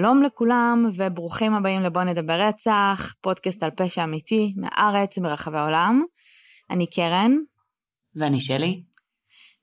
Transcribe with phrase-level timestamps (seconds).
[0.00, 6.04] שלום לכולם וברוכים הבאים לבוא נדבר רצח, פודקאסט על פשע אמיתי מהארץ ומרחבי העולם.
[6.70, 7.36] אני קרן.
[8.16, 8.82] ואני שלי.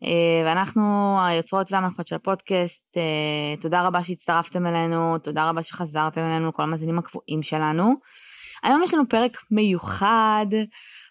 [0.04, 2.98] אה, ואנחנו היוצרות והמנחות של הפודקאסט.
[2.98, 7.94] אה, תודה רבה שהצטרפתם אלינו, תודה רבה שחזרתם אלינו, כל המאזינים הקבועים שלנו.
[8.64, 10.48] היום יש לנו פרק מיוחד,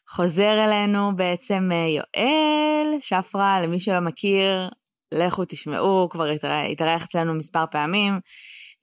[0.08, 4.68] חוזר אלינו בעצם אה, יואל שפרה, למי שלא מכיר,
[5.12, 6.26] לכו תשמעו, כבר
[6.70, 8.20] התארח אצלנו מספר פעמים.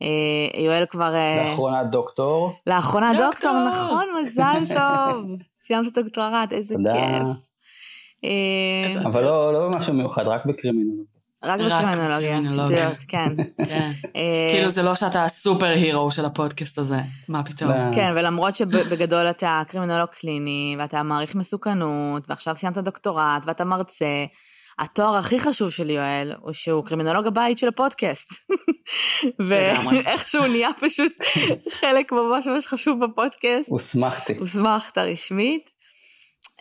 [0.03, 1.15] אה, יואל כבר...
[1.15, 2.53] אה, לאחרונה דוקטור.
[2.67, 5.31] לאחרונה דוקטור, דוקטור נכון, מזל טוב.
[5.61, 7.27] סיימת את הדוקטורט, איזה כיף.
[8.25, 11.13] אה, אבל לא, לא משהו מיוחד, רק בקרימינולוגיה.
[11.43, 13.33] רק בקרימינולוגיה, שטויות, כן.
[13.69, 13.91] כן.
[14.53, 16.97] כאילו זה לא שאתה הסופר הירו של הפודקאסט הזה,
[17.29, 17.71] מה פתאום.
[17.95, 24.25] כן, ולמרות שבגדול אתה קרימינולוג קליני, ואתה מעריך מסוכנות, ועכשיו סיימת דוקטורט, ואתה מרצה,
[24.79, 28.29] התואר הכי חשוב של יואל הוא שהוא קרימינולוג הבית של הפודקאסט.
[29.49, 31.13] ואיכשהו נהיה פשוט
[31.79, 33.69] חלק ממש ממש חשוב בפודקאסט.
[33.69, 34.33] הוסמכתי.
[34.37, 35.69] הוסמכת רשמית.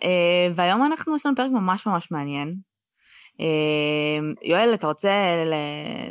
[0.05, 2.53] אה, והיום אנחנו, יש לנו פרק ממש ממש מעניין.
[3.41, 5.45] אה, יואל, אתה רוצה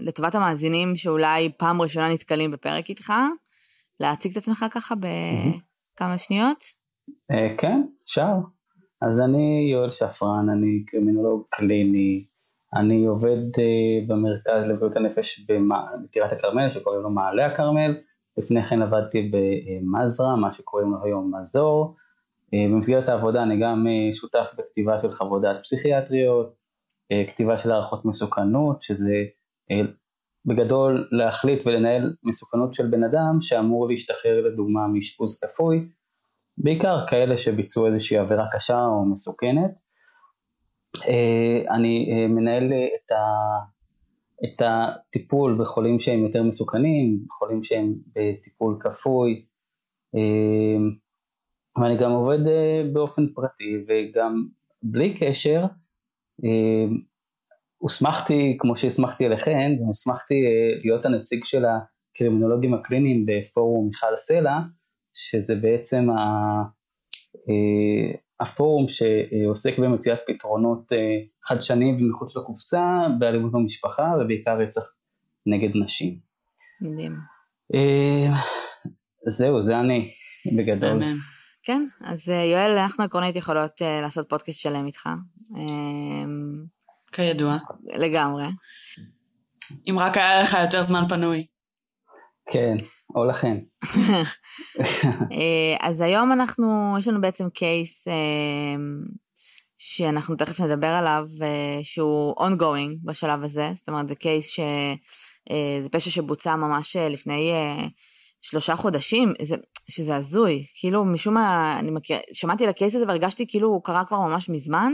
[0.02, 3.14] לטובת המאזינים שאולי פעם ראשונה נתקלים בפרק איתך,
[4.00, 6.64] להציג את עצמך ככה בכמה שניות?
[7.32, 8.32] אה, כן, אפשר.
[9.02, 12.26] אז אני יואל שפרן, אני קרימינולוג קליני,
[12.74, 15.46] אני עובד uh, במרכז לבריאות הנפש
[16.04, 17.96] בטירת הכרמל שקוראים לו מעלה הכרמל,
[18.38, 21.96] לפני כן עבדתי במזרע, מה שקוראים לו היום מזור,
[22.46, 26.62] uh, במסגרת העבודה אני גם uh, שותף בכתיבה של חוות דעת פסיכיאטריות,
[27.28, 29.16] כתיבה של הערכות מסוכנות, שזה
[30.46, 35.90] בגדול להחליט ולנהל מסוכנות של בן אדם שאמור להשתחרר לדוגמה מאשפוז כפוי,
[36.64, 39.72] בעיקר כאלה שביצעו איזושהי עבירה קשה או מסוכנת.
[41.08, 43.22] אה, אני אה, מנהל את, ה,
[44.46, 49.46] את הטיפול בחולים שהם יותר מסוכנים, חולים שהם בטיפול כפוי,
[50.16, 50.82] אה,
[51.82, 52.40] ואני גם עובד
[52.94, 54.46] באופן פרטי וגם
[54.84, 55.66] בלי קשר,
[57.78, 60.36] הוסמכתי, כמו שהסמכתי אליכן, הוסמכתי
[60.84, 64.60] להיות הנציג של הקרימינולוגים הקליניים בפורום מיכל סלע,
[65.14, 66.16] שזה בעצם ה,
[67.50, 70.98] אה, הפורום שעוסק במציאת פתרונות אה,
[71.46, 72.84] חדשניים ומחוץ לקופסה
[73.20, 74.82] באלימות במשפחה ובעיקר רצח
[75.46, 76.20] נגד נשים.
[76.82, 77.16] מדהים.
[77.74, 78.28] אה,
[79.28, 80.12] זהו, זה אני
[80.58, 81.00] בגדול.
[81.64, 85.10] כן, אז יואל, אנחנו עקרונית יכולות לעשות פודקאסט שלם איתך.
[87.12, 87.58] כידוע.
[87.84, 88.46] לגמרי.
[89.90, 91.46] אם רק היה לך יותר זמן פנוי.
[92.52, 92.76] כן,
[93.16, 93.58] או לכן.
[95.32, 98.76] אה, אז היום אנחנו, יש לנו בעצם קייס אה,
[99.78, 106.10] שאנחנו תכף נדבר עליו, אה, שהוא ongoing בשלב הזה, זאת אומרת זה קייס שזה פשע
[106.10, 107.52] שבוצע ממש לפני
[108.42, 109.56] שלושה חודשים, זה,
[109.90, 114.06] שזה הזוי, כאילו משום מה, אני מכיר, שמעתי על הקייס הזה והרגשתי כאילו הוא קרה
[114.06, 114.94] כבר ממש מזמן,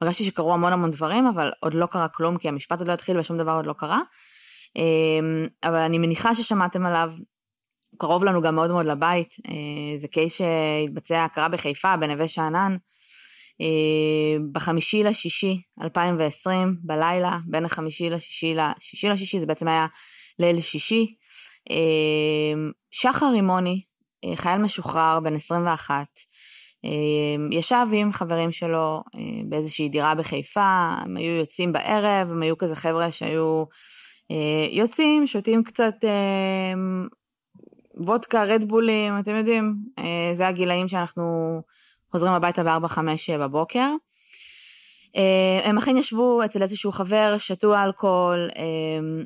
[0.00, 3.18] הרגשתי שקרו המון המון דברים, אבל עוד לא קרה כלום, כי המשפט עוד לא התחיל
[3.18, 4.00] ושום דבר עוד לא קרה.
[5.64, 7.12] אבל אני מניחה ששמעתם עליו,
[7.98, 12.76] קרוב לנו גם מאוד מאוד לבית, אה, זה קייס שהתבצע, קרה בחיפה, בנווה שאנן,
[13.60, 19.86] אה, בחמישי לשישי 2020, בלילה, בין החמישי לשישי לשישי לשישי, זה בעצם היה
[20.38, 21.14] ליל שישי.
[21.70, 23.82] אה, שחר רימוני,
[24.34, 26.06] חייל משוחרר בן 21,
[27.50, 29.02] ישב עם חברים שלו
[29.48, 33.64] באיזושהי דירה בחיפה, הם היו יוצאים בערב, הם היו כזה חבר'ה שהיו
[34.70, 35.94] יוצאים, שותים קצת
[37.96, 41.60] וודקה, רדבולים, אתם יודעים, אה, זה הגילאים שאנחנו
[42.12, 42.98] חוזרים הביתה ב-4-5
[43.38, 43.90] בבוקר.
[45.16, 49.22] אה, הם אכן ישבו אצל איזשהו חבר, שתו אלכוהול, אה,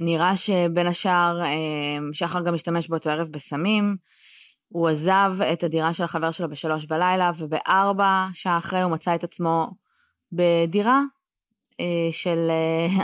[0.00, 1.42] נראה שבין השאר
[2.12, 3.96] שחר גם השתמש באותו ערב בסמים.
[4.68, 9.24] הוא עזב את הדירה של החבר שלו בשלוש בלילה, ובארבע שעה אחרי הוא מצא את
[9.24, 9.70] עצמו
[10.32, 11.02] בדירה
[12.12, 12.50] של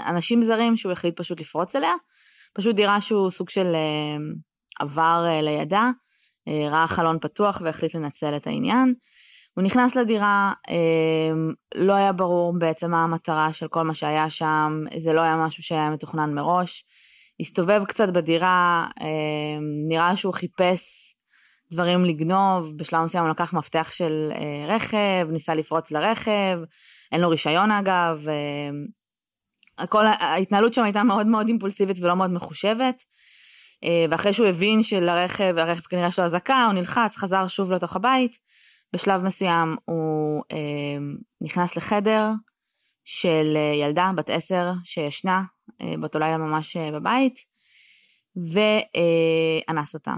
[0.06, 1.92] אנשים זרים שהוא החליט פשוט לפרוץ אליה.
[2.52, 3.74] פשוט דירה שהוא סוג של
[4.80, 5.90] עבר אה, לידה,
[6.48, 8.94] אה, ראה חלון פתוח והחליט לנצל את העניין.
[9.54, 11.32] הוא נכנס לדירה, אה,
[11.74, 15.62] לא היה ברור בעצם מה המטרה של כל מה שהיה שם, זה לא היה משהו
[15.62, 16.84] שהיה מתוכנן מראש.
[17.40, 18.86] הסתובב קצת בדירה,
[19.88, 21.14] נראה שהוא חיפש
[21.72, 24.32] דברים לגנוב, בשלב מסוים הוא לקח מפתח של
[24.68, 26.58] רכב, ניסה לפרוץ לרכב,
[27.12, 28.26] אין לו רישיון אגב,
[29.78, 33.04] הכל, ההתנהלות שם הייתה מאוד מאוד אימפולסיבית ולא מאוד מחושבת.
[33.84, 37.96] אה, ואחרי שהוא הבין שלרכב, הרכב כנראה יש לו אזעקה, הוא נלחץ, חזר שוב לתוך
[37.96, 38.38] הבית.
[38.92, 40.98] בשלב מסוים הוא אה,
[41.40, 42.30] נכנס לחדר
[43.04, 45.42] של אה, ילדה בת עשר שישנה
[45.82, 47.38] אה, באותו לילה ממש אה, בבית,
[48.36, 50.14] ואנס אותה.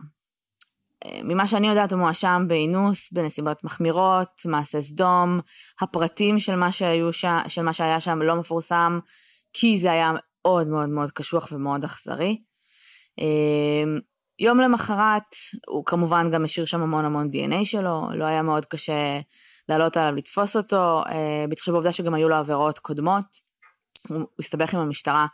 [1.24, 5.40] ממה שאני יודעת, הוא מואשם באינוס, בנסיבות מחמירות, מעשה סדום,
[5.80, 7.24] הפרטים של מה, שהיו ש...
[7.48, 8.98] של מה שהיה שם לא מפורסם,
[9.52, 10.12] כי זה היה
[10.44, 12.42] מאוד מאוד מאוד קשוח ומאוד אכזרי.
[13.18, 13.98] אמ,
[14.38, 15.34] יום למחרת,
[15.66, 19.20] הוא כמובן גם השאיר שם המון המון DNA שלו, לא היה מאוד קשה
[19.68, 23.46] לעלות עליו לתפוס אותו, אה, בהתחשב בעובדה שגם היו לו עבירות קודמות.
[24.08, 25.26] הוא הסתבך עם המשטרה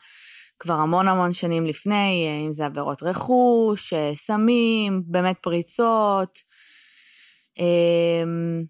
[0.59, 6.39] כבר המון המון שנים לפני, אה, אם זה עבירות רכוש, אה, סמים, באמת פריצות.
[7.59, 8.63] אמ,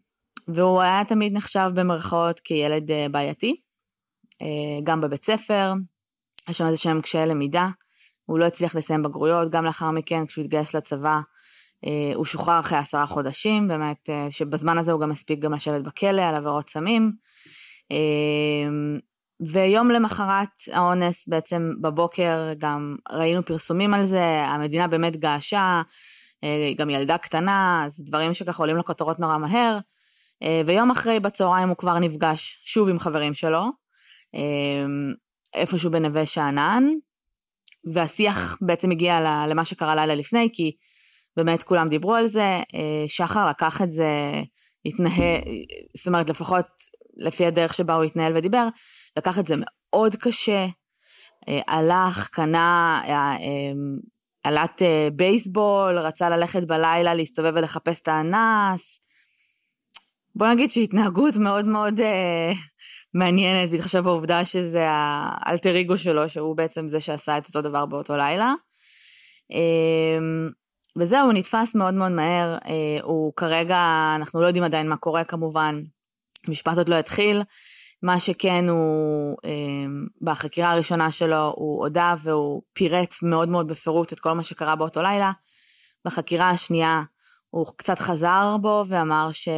[0.49, 3.57] והוא היה תמיד נחשב במרכאות כילד בעייתי,
[4.85, 5.73] גם בבית ספר,
[6.49, 7.69] יש שם איזה שהם קשיי למידה,
[8.33, 11.21] הוא לא הצליח לסיים בגרויות, גם לאחר מכן כשהוא התגייס לצבא
[11.87, 15.83] אה, הוא שוחרר אחרי עשרה חודשים, באמת, אה, שבזמן הזה הוא גם הספיק גם לשבת
[15.83, 17.13] בכלא על עבירות סמים.
[17.93, 17.97] אה,
[19.47, 25.83] ויום למחרת האונס, בעצם בבוקר גם ראינו פרסומים על זה, המדינה באמת געשה,
[26.77, 29.79] גם ילדה קטנה, זה דברים שככה עולים לכותרות נורא מהר.
[30.67, 33.65] ויום אחרי בצהריים הוא כבר נפגש שוב עם חברים שלו,
[35.55, 36.85] איפשהו בנווה שאנן,
[37.85, 40.73] והשיח בעצם הגיע למה שקרה לילה לפני, כי
[41.37, 44.43] באמת כולם דיברו על זה, אה, שחר לקח את זה,
[44.85, 45.41] התנהל,
[45.97, 46.67] זאת אומרת לפחות
[47.17, 48.69] לפי הדרך שבה הוא התנהל ודיבר,
[49.19, 50.67] לקח את זה מאוד קשה,
[51.49, 53.03] אה, הלך, קנה
[54.45, 59.01] עלת אה, בייסבול, רצה ללכת בלילה להסתובב ולחפש את האנס.
[60.35, 62.01] בוא נגיד שהתנהגות מאוד מאוד
[63.15, 68.17] מעניינת, בהתחשב בעובדה שזה האלטר אגו שלו, שהוא בעצם זה שעשה את אותו דבר באותו
[68.17, 68.55] לילה.
[69.53, 70.49] אה,
[70.99, 75.25] וזהו, הוא נתפס מאוד מאוד מהר, אה, הוא כרגע, אנחנו לא יודעים עדיין מה קורה
[75.25, 75.83] כמובן,
[76.49, 77.43] המשפט עוד לא התחיל,
[78.03, 79.51] מה שכן הוא, אה,
[80.23, 85.03] בחקירה הראשונה שלו הוא הודה והוא פירט מאוד מאוד בפירוט את כל מה שקרה באותו
[85.03, 85.33] לילה.
[86.05, 87.03] בחקירה השנייה
[87.55, 89.53] הוא קצת חזר בו ואמר שהוא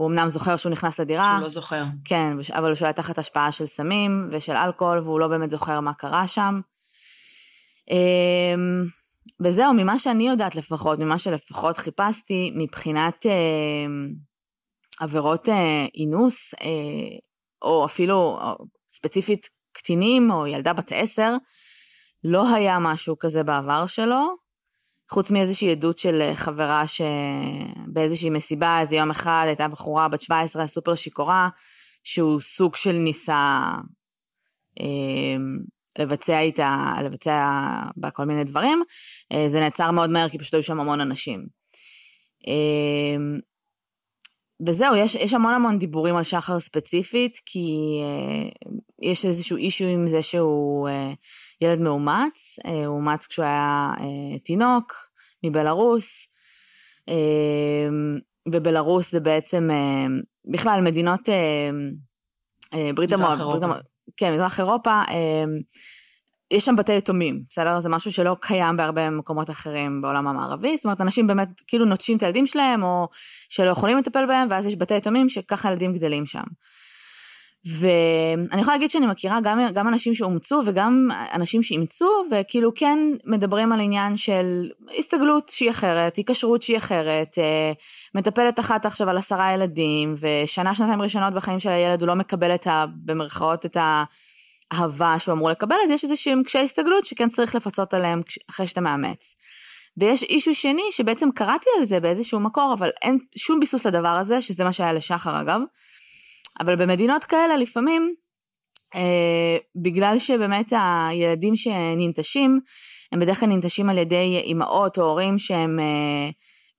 [0.00, 1.32] אה, אמנם זוכר שהוא נכנס לדירה.
[1.32, 1.84] שהוא לא זוכר.
[2.04, 5.94] כן, אבל שהוא היה תחת השפעה של סמים ושל אלכוהול והוא לא באמת זוכר מה
[5.94, 6.60] קרה שם.
[9.40, 13.86] וזהו, ממה שאני יודעת לפחות, ממה שלפחות חיפשתי, מבחינת אה,
[15.00, 17.18] עבירות אה, אינוס, אה,
[17.62, 18.56] או אפילו או,
[18.88, 21.34] ספציפית קטינים, או ילדה בת עשר,
[22.24, 24.45] לא היה משהו כזה בעבר שלו,
[25.10, 30.94] חוץ מאיזושהי עדות של חברה שבאיזושהי מסיבה, איזה יום אחד הייתה בחורה בת 17 סופר
[30.94, 31.48] שיכורה,
[32.04, 33.70] שהוא סוג של ניסה
[34.80, 35.36] אה,
[35.98, 37.62] לבצע איתה, לבצע
[37.96, 38.82] בה כל מיני דברים.
[39.32, 41.46] אה, זה נעצר מאוד מהר כי פשוט היו שם המון אנשים.
[42.48, 43.16] אה,
[44.66, 47.68] וזהו, יש, יש המון המון דיבורים על שחר ספציפית, כי
[48.02, 48.48] אה,
[49.10, 50.88] יש איזשהו אישו עם זה שהוא
[51.60, 53.90] ילד מאומץ, הוא אומץ כשהוא היה
[54.44, 54.92] תינוק
[55.44, 56.28] מבלארוס,
[58.52, 59.70] ובלארוס זה בעצם,
[60.52, 61.28] בכלל מדינות
[62.94, 63.62] ברית המועצות,
[64.16, 65.02] כן, מזרח אירופה,
[66.50, 67.80] יש שם בתי יתומים, בסדר?
[67.80, 72.16] זה משהו שלא קיים בהרבה מקומות אחרים בעולם המערבי, זאת אומרת, אנשים באמת כאילו נוטשים
[72.16, 73.08] את הילדים שלהם, או
[73.48, 76.42] שלא יכולים לטפל בהם, ואז יש בתי יתומים שככה ילדים גדלים שם.
[77.66, 83.72] ואני יכולה להגיד שאני מכירה גם, גם אנשים שאומצו וגם אנשים שאימצו, וכאילו כן מדברים
[83.72, 87.72] על עניין של הסתגלות שהיא אחרת, היקשרות שהיא אחרת, אה,
[88.14, 92.54] מטפלת אחת עכשיו על עשרה ילדים, ושנה, שנתיים ראשונות בחיים של הילד הוא לא מקבל
[92.54, 92.84] את ה...
[93.04, 93.76] במרכאות את
[94.72, 98.66] האהבה שהוא אמור לקבל, אז יש איזה שהם קשיי הסתגלות שכן צריך לפצות עליהם אחרי
[98.66, 99.36] שאתה מאמץ.
[99.96, 104.42] ויש אישו שני שבעצם קראתי על זה באיזשהו מקור, אבל אין שום ביסוס לדבר הזה,
[104.42, 105.60] שזה מה שהיה לשחר אגב.
[106.60, 108.14] אבל במדינות כאלה לפעמים,
[108.94, 112.60] אה, בגלל שבאמת הילדים שננטשים,
[113.12, 116.30] הם בדרך כלל ננטשים על ידי אימהות או הורים שהם אה,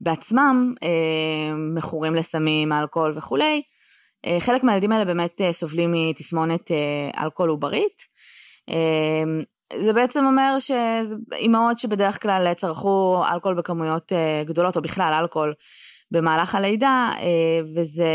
[0.01, 3.61] בעצמם אה, מכורים לסמים, אלכוהול וכולי,
[4.25, 8.01] אה, חלק מהילדים האלה באמת אה, סובלים מתסמונת אה, אלכוהול עוברית.
[8.69, 9.23] אה,
[9.83, 15.53] זה בעצם אומר שאימהות שבדרך כלל צרכו אלכוהול בכמויות אה, גדולות, או בכלל אלכוהול,
[16.11, 18.11] במהלך הלידה, אה, וזה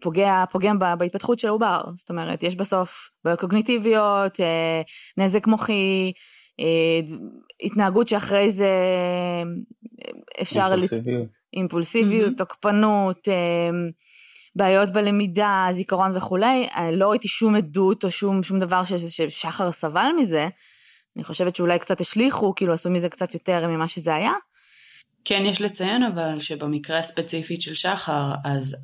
[0.00, 1.80] פוגע, פוגם בהתפתחות של העובר.
[1.96, 4.82] זאת אומרת, יש בסוף בעיות קוגניטיביות, אה,
[5.16, 6.12] נזק מוחי,
[6.60, 7.00] אה,
[7.62, 8.70] התנהגות שאחרי זה
[10.42, 10.68] אפשר...
[10.72, 11.22] אימפולסיביות.
[11.22, 11.28] לת...
[11.54, 12.38] אימפולסיביות, mm-hmm.
[12.38, 13.28] תוקפנות,
[14.56, 16.68] בעיות בלמידה, זיכרון וכולי.
[16.92, 20.48] לא ראיתי שום עדות או שום, שום דבר ש, ששחר סבל מזה.
[21.16, 24.32] אני חושבת שאולי קצת השליכו, כאילו עשו מזה קצת יותר ממה שזה היה.
[25.24, 28.76] כן יש לציין אבל שבמקרה הספציפית של שחר, אז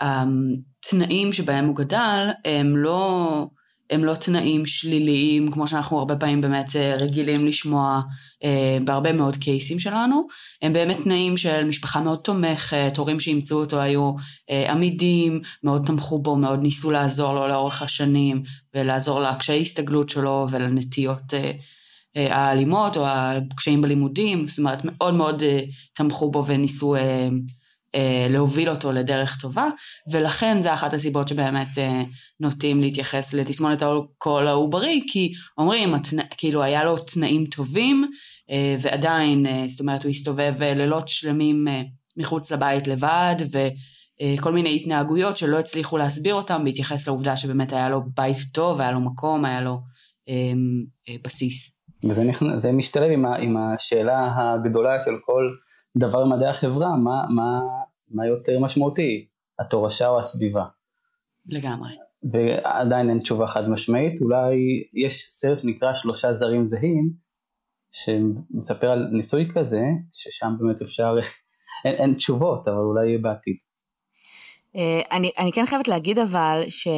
[0.00, 3.46] התנאים שבהם הוא גדל הם לא
[3.90, 8.00] הם לא תנאים שליליים, כמו שאנחנו הרבה פעמים באמת אה, רגילים לשמוע
[8.44, 10.26] אה, בהרבה מאוד קייסים שלנו.
[10.62, 14.12] הם באמת תנאים של משפחה מאוד תומכת, הורים שאימצו אותו היו
[14.50, 18.42] אה, עמידים, מאוד תמכו בו, מאוד ניסו לעזור לו לאורך השנים,
[18.74, 21.34] ולעזור לקשיי הסתגלות שלו ולנטיות
[22.16, 25.60] האלימות או הקשיים בלימודים, זאת אומרת מאוד מאוד אה,
[25.92, 27.28] תמכו בו וניסו אה,
[27.96, 29.68] אה, להוביל אותו לדרך טובה,
[30.12, 32.02] ולכן זה אחת הסיבות שבאמת אה,
[32.40, 36.16] נוטים להתייחס לתסמונת האלכוהול העוברי, כי אומרים, התנ...
[36.36, 38.10] כאילו היה לו תנאים טובים,
[38.50, 41.66] אה, ועדיין, זאת אומרת, הוא הסתובב לילות שלמים
[42.16, 48.00] מחוץ לבית לבד, וכל מיני התנהגויות שלא הצליחו להסביר אותם, בהתייחס לעובדה שבאמת היה לו
[48.16, 49.80] בית טוב, היה לו מקום, היה לו
[51.24, 51.75] בסיס.
[52.10, 55.46] וזה נכנס, משתלב עם, עם השאלה הגדולה של כל
[55.96, 57.60] דבר במדעי החברה, מה, מה,
[58.10, 59.26] מה יותר משמעותי,
[59.58, 60.64] התורשה או הסביבה.
[61.46, 61.90] לגמרי.
[62.32, 64.56] ועדיין אין תשובה חד משמעית, אולי
[65.04, 67.10] יש סרט שנקרא שלושה זרים זהים,
[67.92, 69.82] שמספר על ניסוי כזה,
[70.12, 71.14] ששם באמת אפשר,
[71.84, 73.56] אין, אין תשובות, אבל אולי יהיה בעתיד.
[74.76, 76.88] אה, אני, אני כן חייבת להגיד אבל ש...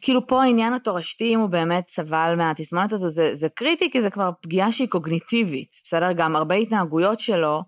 [0.00, 4.10] כאילו פה העניין התורשתי, אם הוא באמת סבל מהתסמונת הזו, זה, זה קריטי כי זה
[4.10, 6.12] כבר פגיעה שהיא קוגניטיבית, בסדר?
[6.12, 7.62] גם הרבה התנהגויות שלו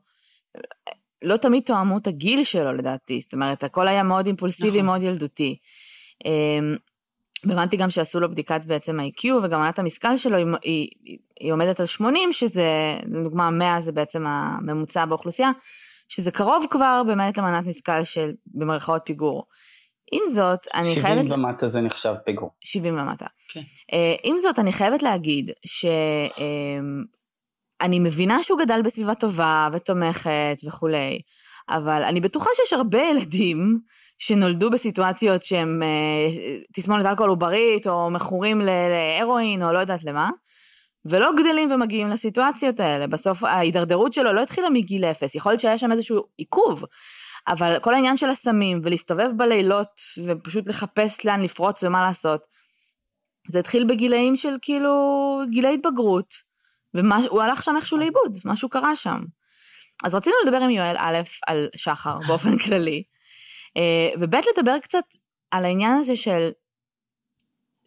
[1.22, 4.86] לא תמיד תואמו את הגיל שלו לדעתי, זאת אומרת, הכל היה מאוד אימפולסיבי, נכון.
[4.86, 5.56] מאוד ילדותי.
[6.24, 6.76] אמ,
[7.44, 11.80] הבנתי גם שעשו לו בדיקת בעצם ה-IQ וגם עונת המשכל שלו היא, היא, היא עומדת
[11.80, 15.50] על 80 שזה, לדוגמה 100 זה בעצם הממוצע באוכלוסייה,
[16.08, 19.44] שזה קרוב כבר באמת למנת משכל של במרכאות פיגור.
[20.12, 21.24] עם זאת, אני 70 חייבת...
[21.24, 22.50] 70 ומטה זה נחשב פיגור.
[22.60, 23.26] 70 ומטה.
[23.52, 23.60] כן.
[23.92, 26.28] אה, עם זאת, אני חייבת להגיד שאני
[27.98, 31.20] אמ, מבינה שהוא גדל בסביבה טובה ותומכת וכולי,
[31.68, 33.78] אבל אני בטוחה שיש הרבה ילדים
[34.18, 40.30] שנולדו בסיטואציות שהם אה, תסמונת אלכוהול עוברית, או מכורים להרואין, או לא יודעת למה,
[41.04, 43.06] ולא גדלים ומגיעים לסיטואציות האלה.
[43.06, 46.84] בסוף ההידרדרות שלו לא התחילה מגיל אפס, יכול להיות שהיה שם איזשהו עיכוב.
[47.48, 52.42] אבל כל העניין של הסמים ולהסתובב בלילות ופשוט לחפש לאן לפרוץ ומה לעשות,
[53.48, 54.92] זה התחיל בגילאים של כאילו
[55.50, 56.34] גילי התבגרות,
[56.94, 59.20] והוא הלך שם איכשהו לאיבוד, משהו קרה שם.
[60.04, 63.02] אז רצינו לדבר עם יואל א' על שחר באופן כללי,
[63.76, 65.04] אה, וב' לדבר קצת
[65.50, 66.50] על העניין הזה של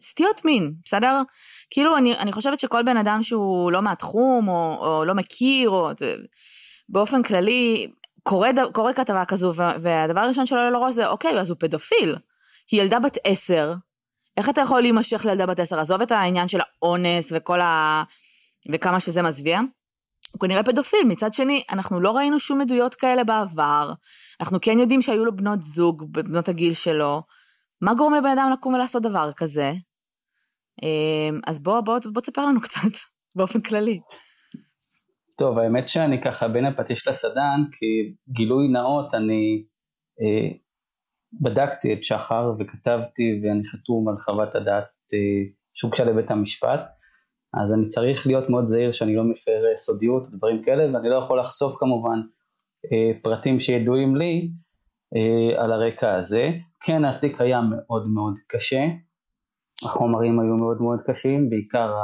[0.00, 1.22] סטיות מין, בסדר?
[1.70, 5.90] כאילו אני, אני חושבת שכל בן אדם שהוא לא מהתחום או, או לא מכיר, או
[6.88, 7.90] באופן כללי,
[8.26, 12.16] קורא, קורא כתבה כזו, והדבר הראשון שלו לראש זה, אוקיי, אז הוא פדופיל.
[12.70, 13.74] היא ילדה בת עשר,
[14.36, 15.78] איך אתה יכול להימשך לילדה בת עשר?
[15.78, 18.02] עזוב את העניין של האונס וכל ה...
[18.72, 19.60] וכמה שזה מזוויע.
[20.32, 21.00] הוא כנראה פדופיל.
[21.08, 23.92] מצד שני, אנחנו לא ראינו שום עדויות כאלה בעבר.
[24.40, 27.22] אנחנו כן יודעים שהיו לו בנות זוג, בנות הגיל שלו.
[27.80, 29.72] מה גורם לבן אדם לקום ולעשות דבר כזה?
[30.82, 32.80] אמ, אז בוא, בוא, בוא תספר לנו קצת,
[33.36, 34.00] באופן כללי.
[35.38, 39.64] טוב, האמת שאני ככה בין הפטיש לסדן, כי גילוי נאות, אני
[40.20, 40.48] אה,
[41.42, 46.80] בדקתי את שחר וכתבתי ואני חתום על חוות הדעת אה, שהוגשה לבית המשפט,
[47.54, 51.16] אז אני צריך להיות מאוד זהיר שאני לא מפר אה, סודיות ודברים כאלה, ואני לא
[51.16, 52.20] יכול לחשוף כמובן
[52.92, 54.50] אה, פרטים שידועים לי
[55.16, 56.50] אה, על הרקע הזה.
[56.80, 58.84] כן, התיק היה מאוד מאוד קשה,
[59.84, 61.94] החומרים היו מאוד מאוד קשים, בעיקר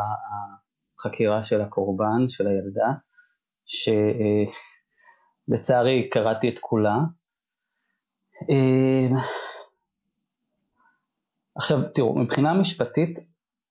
[1.00, 2.92] החקירה של הקורבן, של הילדה.
[5.49, 6.97] שלצערי קראתי את כולה.
[8.50, 9.09] אה,
[11.55, 13.19] עכשיו תראו, מבחינה משפטית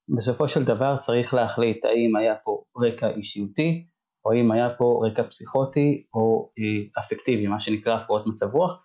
[0.08, 3.86] בסופו של דבר צריך להחליט האם היה פה רקע אישיותי
[4.24, 8.84] או האם היה פה רקע פסיכוטי או אה, אפקטיבי, מה שנקרא הפרעות מצב רוח,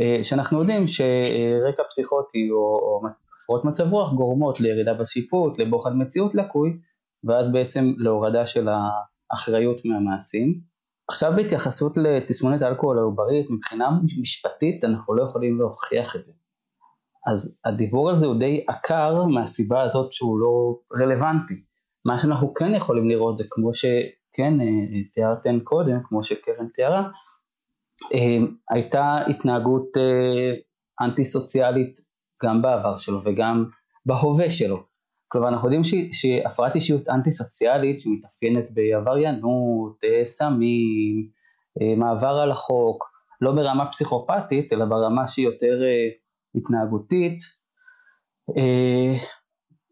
[0.00, 3.00] אה, שאנחנו יודעים שרקע פסיכוטי או,
[3.42, 6.78] הפרעות מצב רוח גורמות לירידה בשיפוט, לבוחן מציאות לקוי
[7.24, 8.88] ואז בעצם להורדה של ה...
[9.34, 10.60] אחריות מהמעשים.
[11.08, 16.32] עכשיו בהתייחסות לתסמונת האלכוהול העוברית, מבחינה משפטית אנחנו לא יכולים להוכיח את זה.
[17.26, 21.54] אז הדיבור על זה הוא די עקר מהסיבה הזאת שהוא לא רלוונטי.
[22.04, 27.08] מה שאנחנו כן יכולים לראות זה כמו שכן אה, תיארתן קודם, כמו שקרן תיארה,
[28.14, 30.54] אה, הייתה התנהגות אה,
[31.06, 32.00] אנטי סוציאלית
[32.44, 33.64] גם בעבר שלו וגם
[34.06, 34.93] בהווה שלו.
[35.34, 41.28] כלומר אנחנו יודעים שהפרעת אישיות אנטי סוציאלית שמתאפיינת בעבריינות, אה, סמים,
[41.80, 43.04] אה, מעבר על החוק,
[43.40, 46.08] לא ברמה פסיכופתית אלא ברמה שהיא יותר אה,
[46.54, 47.38] התנהגותית,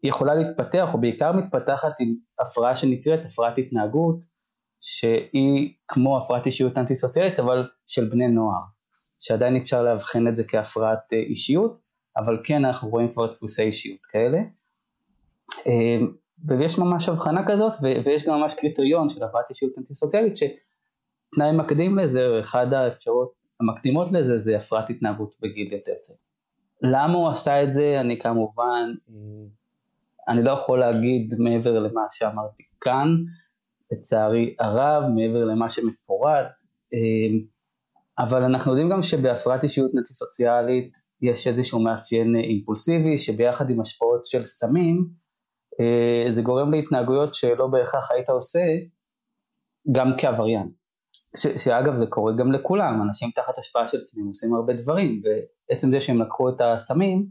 [0.03, 4.19] יכולה להתפתח או בעיקר מתפתחת עם הפרעה שנקראת הפרעת התנהגות
[4.81, 8.61] שהיא כמו הפרעת אישיות אנטי סוציאלית אבל של בני נוער
[9.19, 11.77] שעדיין אפשר לאבחן את זה כהפרעת אישיות
[12.17, 14.39] אבל כן אנחנו רואים כבר דפוסי אישיות כאלה.
[15.67, 16.07] אה,
[16.47, 17.73] ויש ממש הבחנה כזאת
[18.05, 23.31] ויש גם ממש קריטריון של הפרעת אישיות אנטי סוציאלית שתנאי מקדים לזה או אחד האפשרות
[23.59, 26.17] המקדימות לזה זה הפרעת התנהגות בגיל יותר צעיר.
[26.81, 28.93] למה הוא עשה את זה אני כמובן
[30.27, 33.07] אני לא יכול להגיד מעבר למה שאמרתי כאן
[33.91, 36.47] לצערי הרב מעבר למה שמפורט
[38.19, 44.25] אבל אנחנו יודעים גם שבהפרעת אישיות נטי סוציאלית יש איזשהו מאפיין אימפולסיבי שביחד עם השפעות
[44.25, 45.07] של סמים
[46.31, 48.59] זה גורם להתנהגויות שלא בהכרח היית עושה
[49.91, 50.71] גם כעבריין.
[51.37, 55.89] ש- שאגב זה קורה גם לכולם, אנשים תחת השפעה של סמים עושים הרבה דברים ועצם
[55.91, 57.25] זה שהם לקחו את הסמים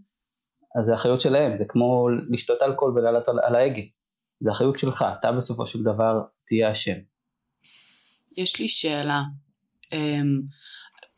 [0.81, 3.83] אז זה אחריות שלהם, זה כמו לשתות אלכוהול ולעלות על, על ההגה,
[4.41, 6.99] זה אחריות שלך, אתה בסופו של דבר תהיה אשם.
[8.37, 9.23] יש לי שאלה.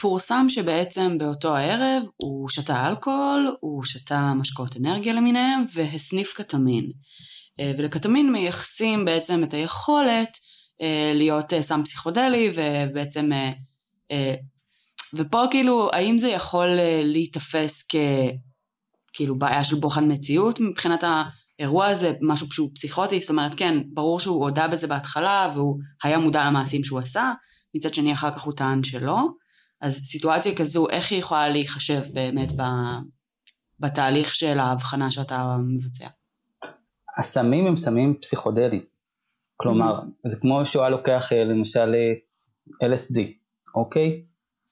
[0.01, 6.91] פורסם שבעצם באותו הערב הוא שתה אלכוהול, הוא שתה משקאות אנרגיה למיניהם והסניף קטמין.
[7.61, 10.39] אה, ולקטמין מייחסים בעצם את היכולת
[10.83, 13.31] אה, להיות אה, סם פסיכודלי ובעצם
[15.15, 16.67] ופה כאילו האם זה יכול
[17.05, 17.97] להיתפס כ...
[19.13, 24.21] כאילו בעיה של בוחן מציאות מבחינת האירוע הזה, משהו שהוא פסיכוטי, זאת אומרת כן, ברור
[24.21, 27.33] שהוא הודה בזה בהתחלה והוא היה מודע למעשים שהוא עשה,
[27.77, 29.29] מצד שני אחר כך הוא טען שלא,
[29.85, 32.62] אז סיטואציה כזו, איך היא יכולה להיחשב באמת ב,
[33.81, 36.09] בתהליך של ההבחנה שאתה מבצע?
[37.19, 38.85] הסמים הם סמים פסיכודליים,
[39.57, 40.29] כלומר, mm-hmm.
[40.29, 43.19] זה כמו שהוא היה לוקח אה, למשל אה, LSD,
[43.75, 44.25] אוקיי?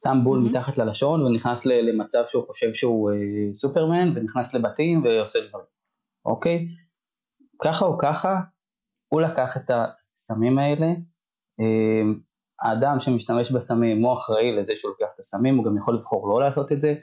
[0.02, 0.50] שם בול mm-hmm.
[0.50, 5.66] מתחת ללשון ונכנס למצב שהוא חושב שהוא אה, סופרמן ונכנס לבתים ועושה דברים,
[6.24, 6.68] אוקיי?
[7.64, 8.40] ככה או ככה,
[9.08, 10.86] הוא לקח את הסמים האלה,
[11.60, 12.12] אה,
[12.62, 16.40] האדם שמשתמש בסמים הוא אחראי לזה שהוא לוקח את הסמים, הוא גם יכול לבחור לא
[16.40, 16.94] לעשות את זה.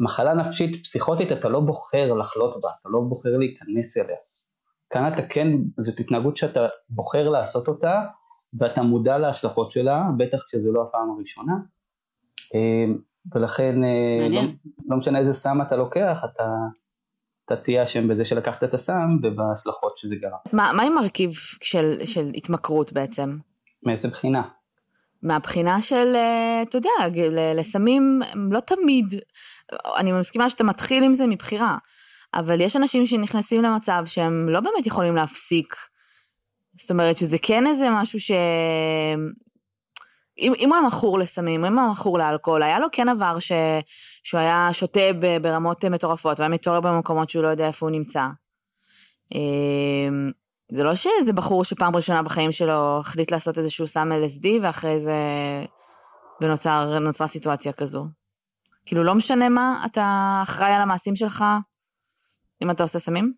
[0.00, 4.16] מחלה נפשית פסיכוטית אתה לא בוחר לחלות בה, אתה לא בוחר להיכנס אליה.
[4.90, 8.02] כאן אתה כן, זאת התנהגות שאתה בוחר לעשות אותה
[8.60, 11.52] ואתה מודע להשלכות שלה, בטח כשזה לא הפעם הראשונה.
[12.54, 12.98] אמ,
[13.34, 14.40] ולכן אה, לא,
[14.88, 16.44] לא משנה איזה סם אתה לוקח, אתה,
[17.44, 20.38] אתה תהיה אשם בזה שלקחת את הסם ובהשלכות שזה גרם.
[20.52, 21.30] מה, מה עם מרכיב
[21.62, 23.36] של, של התמכרות בעצם?
[23.82, 24.42] מאיזה בחינה?
[25.26, 26.90] מהבחינה של, אה, אתה יודע,
[27.54, 29.14] לסמים לא תמיד,
[29.96, 31.76] אני מסכימה שאתה מתחיל עם זה מבחירה,
[32.34, 35.76] אבל יש אנשים שנכנסים למצב שהם לא באמת יכולים להפסיק.
[36.80, 38.30] זאת אומרת שזה כן איזה משהו ש...
[40.38, 43.38] אם, אם הוא היה מכור לסמים, אם הוא היה מכור לאלכוהול, היה לו כן עבר
[43.38, 43.52] ש,
[44.22, 45.00] שהוא היה שותה
[45.42, 48.26] ברמות מטורפות, והיה מתעורר במקומות שהוא לא יודע איפה הוא נמצא.
[50.68, 55.14] זה לא שאיזה בחור שפעם ראשונה בחיים שלו החליט לעשות איזשהו סם LSD ואחרי זה
[56.42, 58.06] ונוצרה סיטואציה כזו.
[58.86, 61.44] כאילו לא משנה מה, אתה אחראי על המעשים שלך
[62.62, 63.32] אם אתה עושה סמים?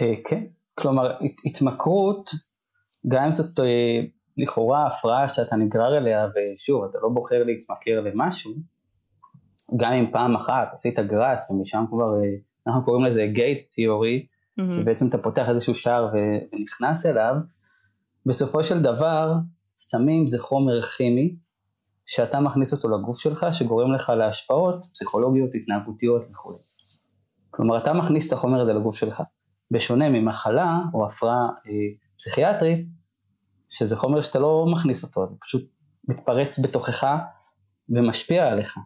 [0.00, 2.30] אה, כן, כלומר התמכרות,
[3.08, 3.64] גם אם זאת אה,
[4.36, 8.52] לכאורה הפרעה שאתה נגרר אליה ושוב אתה לא בוחר להתמכר למשהו,
[9.76, 12.36] גם אם פעם אחת עשית גראס ומשם כבר, אה,
[12.66, 14.26] אנחנו קוראים לזה גייט תיאורי,
[14.60, 14.80] mm-hmm.
[14.80, 17.34] ובעצם אתה פותח איזשהו שער ונכנס אליו,
[18.26, 19.32] בסופו של דבר
[19.78, 21.36] סמים זה חומר כימי
[22.06, 26.58] שאתה מכניס אותו לגוף שלך שגורם לך להשפעות פסיכולוגיות, התנהגותיות וכו'.
[27.50, 29.22] כלומר אתה מכניס את החומר הזה לגוף שלך,
[29.70, 31.72] בשונה ממחלה או הפרעה אה,
[32.18, 32.86] פסיכיאטרית,
[33.70, 35.70] שזה חומר שאתה לא מכניס אותו, זה פשוט
[36.08, 37.06] מתפרץ בתוכך
[37.88, 38.78] ומשפיע עליך,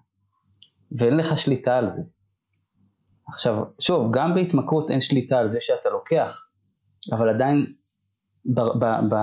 [0.98, 2.02] ואין לך שליטה על זה.
[3.32, 6.46] עכשיו, שוב, גם בהתמכרות אין שליטה על זה שאתה לוקח,
[7.12, 7.66] אבל עדיין
[8.44, 9.16] בר, ב, ב,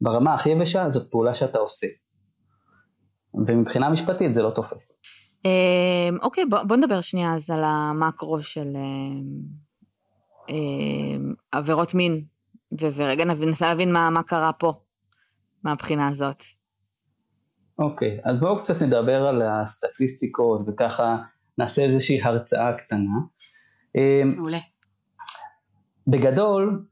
[0.00, 1.86] ברמה הכי יבשה זאת פעולה שאתה עושה.
[3.34, 5.02] ומבחינה משפטית זה לא תופס.
[5.44, 8.76] אמ, אוקיי, בוא, בוא נדבר שנייה אז על המקרו של
[10.48, 12.24] אמ, עבירות מין,
[12.80, 14.72] ורגע ננסה להבין מה, מה קרה פה,
[15.64, 16.42] מהבחינה הזאת.
[17.78, 21.16] אוקיי, אז בואו קצת נדבר על הסטטיסטיקות וככה
[21.58, 23.18] נעשה איזושהי הרצאה קטנה.
[23.96, 24.58] אמ, מעולה.
[26.06, 26.84] בגדול,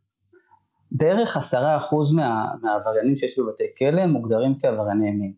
[0.92, 5.32] בערך עשרה אחוז מה, מהעבריינים שיש בבתי כלא מוגדרים כעברייני מין.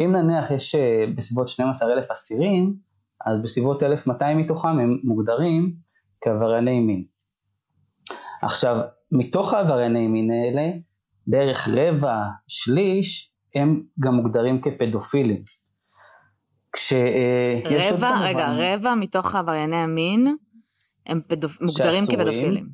[0.00, 2.74] אם נניח יש אה, בסביבות 12 אלף אסירים,
[3.26, 5.72] אז בסביבות 1,200 מתוכם הם מוגדרים
[6.24, 7.04] כעברייני מין.
[8.42, 8.76] עכשיו,
[9.12, 10.70] מתוך העברייני מין האלה,
[11.26, 15.42] בערך רבע, שליש, הם גם מוגדרים כפדופילים.
[16.72, 16.92] כש...
[16.92, 20.36] אה, רבע, רגע, רבע מתוך עברייני המין
[21.06, 21.60] הם פדופ...
[21.60, 22.68] מוגדרים כפדופילים.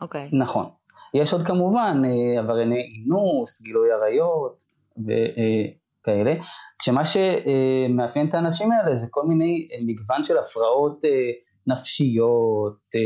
[0.00, 0.28] אוקיי.
[0.32, 0.66] נכון.
[1.14, 4.58] יש עוד כמובן אה, עברייני אינוס, גילוי עריות
[4.98, 6.34] וכאלה,
[6.78, 11.00] כשמה שמאפיין את האנשים האלה זה כל מיני מגוון של הפרעות
[11.66, 13.00] נפשיות, אה,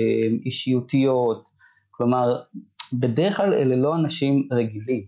[0.46, 1.48] אישיותיות,
[1.90, 2.42] כלומר
[2.92, 5.04] בדרך כלל אלה לא אנשים רגילים,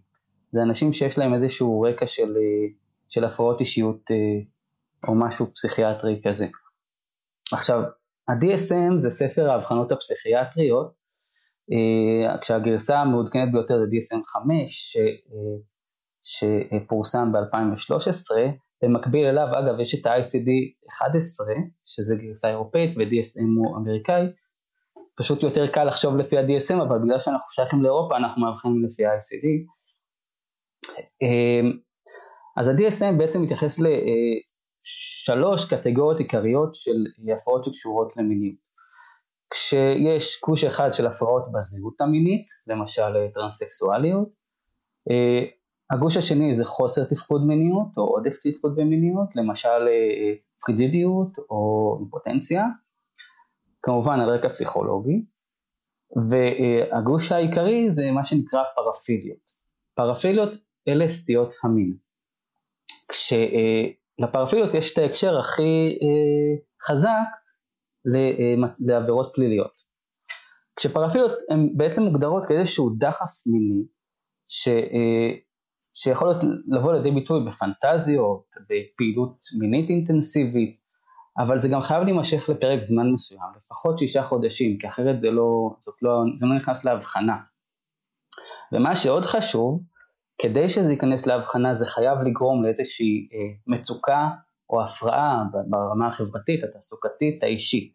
[0.53, 2.37] זה אנשים שיש להם איזשהו רקע של,
[3.09, 4.11] של הפרעות אישיות
[5.09, 6.47] או משהו פסיכיאטרי כזה.
[7.53, 7.83] עכשיו,
[8.29, 10.93] ה-DSM זה ספר האבחנות הפסיכיאטריות,
[12.41, 14.97] כשהגרסה המעודכנת ביותר זה DSM 5,
[16.25, 18.37] שפורסם ב-2013,
[18.83, 20.49] במקביל אליו אגב יש את ה-ICD
[20.91, 21.47] 11
[21.87, 24.23] שזה גרסה אירופאית ו-DSM הוא אמריקאי,
[25.17, 29.47] פשוט יותר קל לחשוב לפי ה-DSM אבל בגלל שאנחנו שייכים לאירופה אנחנו מאבחנים לפי ה-ICD.
[31.23, 31.79] אמ,
[32.57, 33.81] אז ה-DSM בעצם מתייחס
[34.85, 37.05] לשלוש קטגוריות עיקריות של
[37.37, 38.65] הפרעות שקשורות למיניות.
[39.51, 44.29] כשיש גוש אחד של הפרעות בזהות המינית, למשל טרנסקסואליות,
[45.11, 45.45] אה,
[45.91, 50.35] הגוש השני זה חוסר תפקוד מיניות או עודף תפקוד במיניות, למשל אה,
[50.67, 52.65] פרידידיות או אימפוטנציה,
[53.83, 55.25] כמובן על רקע פסיכולוגי,
[56.31, 59.51] והגוש העיקרי זה מה שנקרא פרפיליות.
[59.95, 60.51] פרפיליות
[60.89, 61.97] אלה סטיות המין.
[64.17, 66.57] כשלפרפיליות יש את ההקשר הכי אה,
[66.89, 67.29] חזק
[68.87, 69.85] לעבירות פליליות.
[70.77, 73.85] כשפרפיליות הן בעצם מוגדרות כאיזשהו דחף מיני,
[74.49, 74.69] ש,
[75.95, 76.29] שיכול
[76.69, 80.77] לבוא לידי ביטוי בפנטזיות, בפעילות מינית אינטנסיבית,
[81.39, 85.71] אבל זה גם חייב להימשך לפרק זמן מסוים, לפחות שישה חודשים, כי אחרת זה לא,
[85.81, 87.37] זאת לא, זה לא נכנס להבחנה.
[88.73, 89.81] ומה שעוד חשוב,
[90.39, 94.29] כדי שזה ייכנס להבחנה זה חייב לגרום לאיזושהי אה, מצוקה
[94.71, 97.93] או הפרעה ברמה החברתית, התעסוקתית, האישית.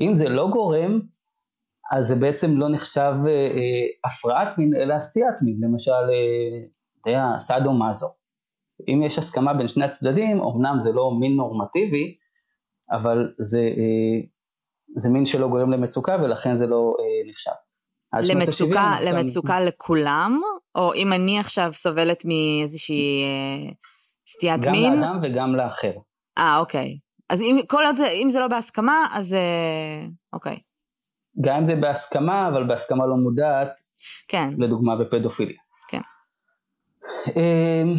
[0.00, 1.00] אם זה לא גורם,
[1.92, 6.66] אז זה בעצם לא נחשב אה, אה, הפרעת מין אלא סטיית מין, למשל אה,
[7.06, 8.06] יודע, סאדו מאזו.
[8.88, 12.16] אם יש הסכמה בין שני הצדדים, אמנם זה לא מין נורמטיבי,
[12.90, 13.60] אבל זה,
[14.96, 16.96] זה מין שלא גורם למצוקה ולכן זה לא
[17.30, 17.50] נחשב.
[18.22, 19.66] למצוקה, למצוקה גם...
[19.66, 20.40] לכולם?
[20.74, 23.70] או אם אני עכשיו סובלת מאיזושהי אה,
[24.28, 24.92] סטיית גם מין?
[24.92, 25.92] גם לאדם וגם לאחר.
[26.38, 26.98] אה, אוקיי.
[27.30, 29.36] אז אם, כל עוד זה, אם זה לא בהסכמה, אז
[30.32, 30.58] אוקיי.
[31.40, 33.80] גם אם זה בהסכמה, אבל בהסכמה לא מודעת,
[34.28, 34.50] כן.
[34.58, 35.56] לדוגמה בפדופיליה.
[37.36, 37.94] אמ,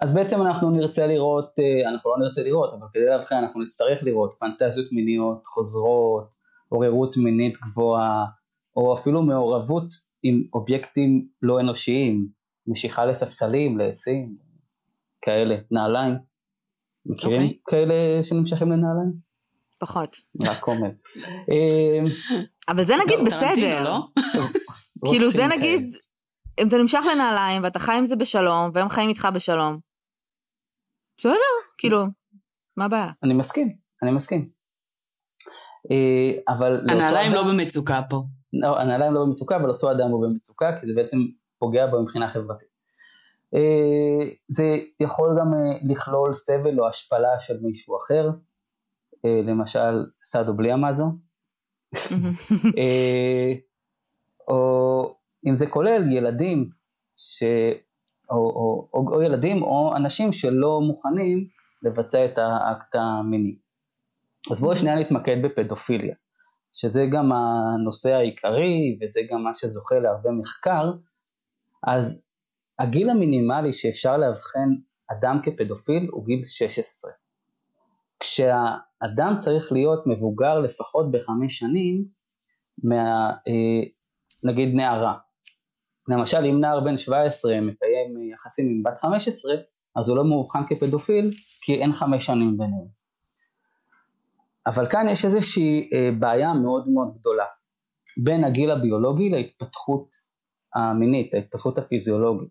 [0.00, 4.02] אז בעצם אנחנו נרצה לראות, אה, אנחנו לא נרצה לראות, אבל כדי להבחין אנחנו נצטרך
[4.02, 6.34] לראות פנטזיות מיניות חוזרות,
[6.68, 8.24] עוררות מינית גבוהה,
[8.80, 12.28] או אפילו מעורבות עם אובייקטים לא אנושיים,
[12.66, 14.36] משיכה לספסלים, לעצים,
[15.22, 16.14] כאלה, נעליים.
[17.06, 17.44] מכירים okay.
[17.44, 17.58] אוקיי.
[17.66, 19.12] כאלה שנמשכים לנעליים?
[19.80, 20.16] פחות.
[20.46, 20.90] רק עומר.
[21.16, 22.04] אמ,
[22.70, 23.84] אבל זה נגיד בסדר.
[23.84, 23.98] לא?
[25.10, 25.94] כאילו זה נגיד,
[26.60, 29.78] אם אתה נמשך לנעליים ואתה חי עם זה בשלום, והם חיים איתך בשלום,
[31.18, 31.34] בסדר,
[31.78, 32.04] כאילו,
[32.76, 33.10] מה הבעיה?
[33.22, 34.50] אני מסכים, אני מסכים.
[35.90, 36.90] אה, אבל...
[36.90, 38.22] הנעליים לא במצוקה פה.
[38.52, 41.18] לא, הנעליים לא במצוקה, אבל אותו אדם הוא במצוקה, כי זה בעצם
[41.58, 42.68] פוגע בו מבחינה חברתית.
[43.54, 44.64] אה, זה
[45.00, 48.30] יכול גם אה, לכלול סבל או השפלה של מישהו אחר,
[49.24, 51.04] למשל סאדו בלי המאזו,
[54.48, 55.14] או
[55.48, 56.70] אם זה כולל ילדים
[57.16, 57.42] ש...
[58.30, 61.46] או, או, או, או ילדים או אנשים שלא מוכנים
[61.82, 63.56] לבצע את האקט המיני.
[64.50, 66.14] אז בואו שנייה נתמקד בפדופיליה,
[66.72, 70.92] שזה גם הנושא העיקרי וזה גם מה שזוכה להרבה מחקר,
[71.86, 72.22] אז
[72.78, 74.68] הגיל המינימלי שאפשר לאבחן
[75.12, 77.10] אדם כפדופיל הוא גיל 16.
[78.20, 82.04] כשהאדם צריך להיות מבוגר לפחות בחמש שנים
[82.84, 83.88] מה, אה,
[84.44, 85.14] נגיד נערה,
[86.08, 89.54] למשל אם נער בן 17 מקיים יחסים עם בת 15,
[89.96, 91.30] אז הוא לא מאובחן כפדופיל
[91.60, 92.99] כי אין חמש שנים ביניהם.
[94.66, 97.46] אבל כאן יש איזושהי אה, בעיה מאוד מאוד גדולה
[98.24, 100.08] בין הגיל הביולוגי להתפתחות
[100.74, 102.50] המינית, להתפתחות הפיזיולוגית.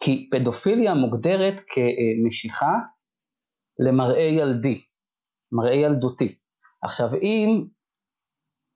[0.00, 2.72] כי פדופיליה מוגדרת כמשיכה
[3.78, 4.84] למראה ילדי,
[5.52, 6.38] מראה ילדותי.
[6.82, 7.64] עכשיו אם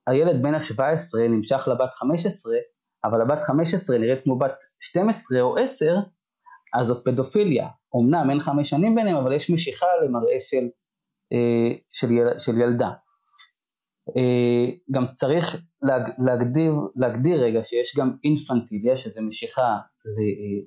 [0.07, 2.57] הילד בן ה-17 נמשך לבת 15,
[3.05, 5.96] אבל הבת 15 נראית כמו בת 12 או 10,
[6.75, 7.68] אז זאת פדופיליה.
[7.96, 10.68] אמנם אין חמש שנים ביניהם, אבל יש משיכה למראה של,
[11.92, 12.90] של, יל, של ילדה.
[14.16, 20.64] אה, גם צריך להג, להגדיר, להגדיר רגע שיש גם אינפנטיליה, שזה משיכה ל, אה,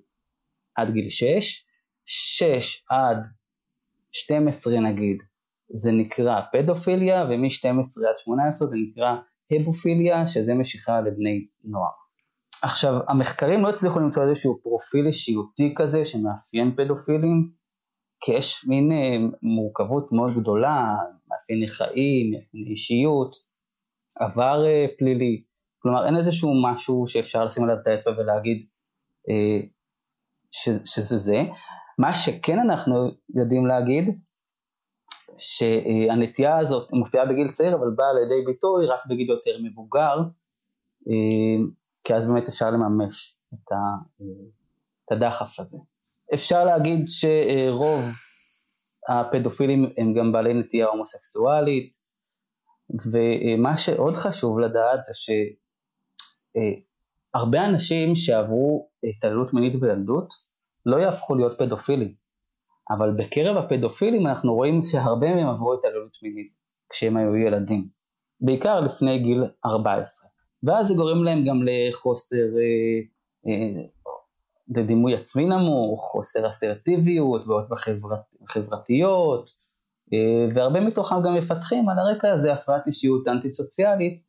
[0.76, 1.66] עד גיל 6,
[2.06, 3.18] 6 עד
[4.12, 5.18] 12 נגיד,
[5.74, 9.16] זה נקרא פדופיליה, ומ-12 עד 18 זה נקרא
[9.52, 11.92] הבופיליה, שזה משיכה לבני נוער.
[12.62, 17.52] עכשיו, המחקרים לא הצליחו למצוא איזשהו פרופיל אישיותי כזה שמאפיין פדופילים,
[18.20, 20.96] כי יש מין אה, מורכבות מאוד גדולה,
[21.28, 23.36] מאפייני חיים, מאפייני אישיות,
[24.16, 25.44] עבר אה, פלילי,
[25.80, 28.66] כלומר אין איזשהו משהו שאפשר לשים עליו את האצבע ולהגיד
[29.30, 29.68] אה,
[30.52, 31.42] ש, שזה זה.
[32.00, 32.96] מה שכן אנחנו
[33.36, 34.20] יודעים להגיד,
[35.38, 40.18] שהנטייה הזאת מופיעה בגיל צעיר אבל באה לידי ביטוי רק בגיל יותר מבוגר,
[42.04, 45.78] כי אז באמת אפשר לממש את הדחף הזה.
[46.34, 48.02] אפשר להגיד שרוב
[49.10, 51.94] הפדופילים הם גם בעלי נטייה הומוסקסואלית,
[53.14, 55.14] ומה שעוד חשוב לדעת זה
[57.36, 60.28] שהרבה אנשים שעברו התעללות מינית בילדות
[60.86, 62.14] לא יהפכו להיות פדופילים,
[62.90, 66.54] אבל בקרב הפדופילים אנחנו רואים שהרבה מהם עברו התעללות מינית
[66.90, 67.88] כשהם היו ילדים,
[68.42, 70.30] בעיקר לפני גיל 14,
[70.64, 73.00] ואז זה גורם להם גם לחוסר אה,
[73.48, 73.82] אה,
[74.70, 79.50] לדימוי עצמי נמוך, חוסר אסרטיביות, בעיות בחברת, חברתיות,
[80.14, 84.22] אה, והרבה מתוכם גם מפתחים על הרקע הזה הפרעת אישיות אנטי סוציאלית,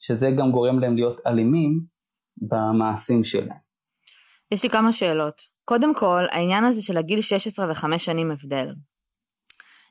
[0.00, 1.80] שזה גם גורם להם להיות אלימים
[2.36, 3.58] במעשים שלהם.
[4.50, 5.42] יש לי כמה שאלות.
[5.64, 8.68] קודם כל, העניין הזה של הגיל 16 ו-5 שנים הבדל.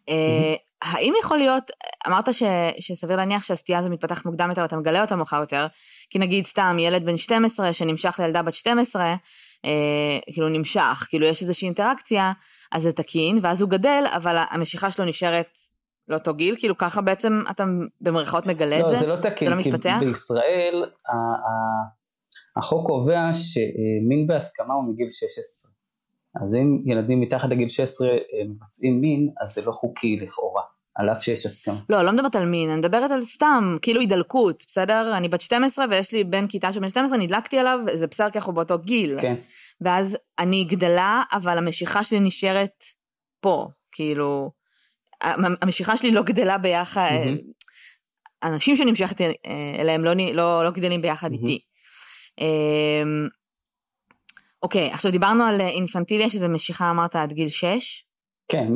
[0.10, 0.70] Mm-hmm.
[0.82, 1.72] האם יכול להיות,
[2.08, 2.44] אמרת ש,
[2.80, 5.68] שסביר להניח שהסטייה הזו מתפתחת מוקדם יותר ואתה מגלה אותה מאוחר יותר,
[6.10, 9.16] כי נגיד סתם ילד בן 12 שנמשך לילדה בת 12,
[9.66, 12.32] אה, כאילו נמשך, כאילו יש איזושהי אינטראקציה,
[12.72, 15.58] אז זה תקין, ואז הוא גדל, אבל המשיכה שלו נשארת
[16.08, 17.64] לאותו גיל, כאילו ככה בעצם אתה
[18.02, 18.96] במרכאות מגלה לא, את זה?
[18.96, 19.98] זה לא תקין, זה לא מתפתח?
[20.00, 20.86] כי בישראל
[22.58, 25.72] החוק קובע שמין בהסכמה הוא מגיל 16.
[26.44, 28.16] אז אם ילדים מתחת לגיל 16 אה,
[28.50, 30.64] מבצעים מין, אז זה לא חוקי לכאורה.
[31.00, 31.80] על אף שיש הסכמה.
[31.90, 35.18] לא, לא מדברת על מין, אני מדברת על סתם, כאילו הידלקות, בסדר?
[35.18, 38.38] אני בת 12 ויש לי בן כיתה של בן 12, נדלקתי עליו, זה בסדר כי
[38.38, 39.22] אנחנו באותו גיל.
[39.22, 39.36] כן.
[39.82, 42.84] ואז אני גדלה, אבל המשיכה שלי נשארת
[43.42, 44.52] פה, כאילו,
[45.62, 48.48] המשיכה שלי לא גדלה ביחד, mm-hmm.
[48.48, 49.28] אנשים שנמשכת אה,
[49.80, 51.34] אליהם לא, לא, לא גדלים ביחד mm-hmm.
[51.34, 51.60] איתי.
[52.40, 53.28] אמ,
[54.64, 58.06] אוקיי, עכשיו דיברנו על אינפנטיליה, שזה משיכה, אמרת, עד גיל 6?
[58.52, 58.68] כן,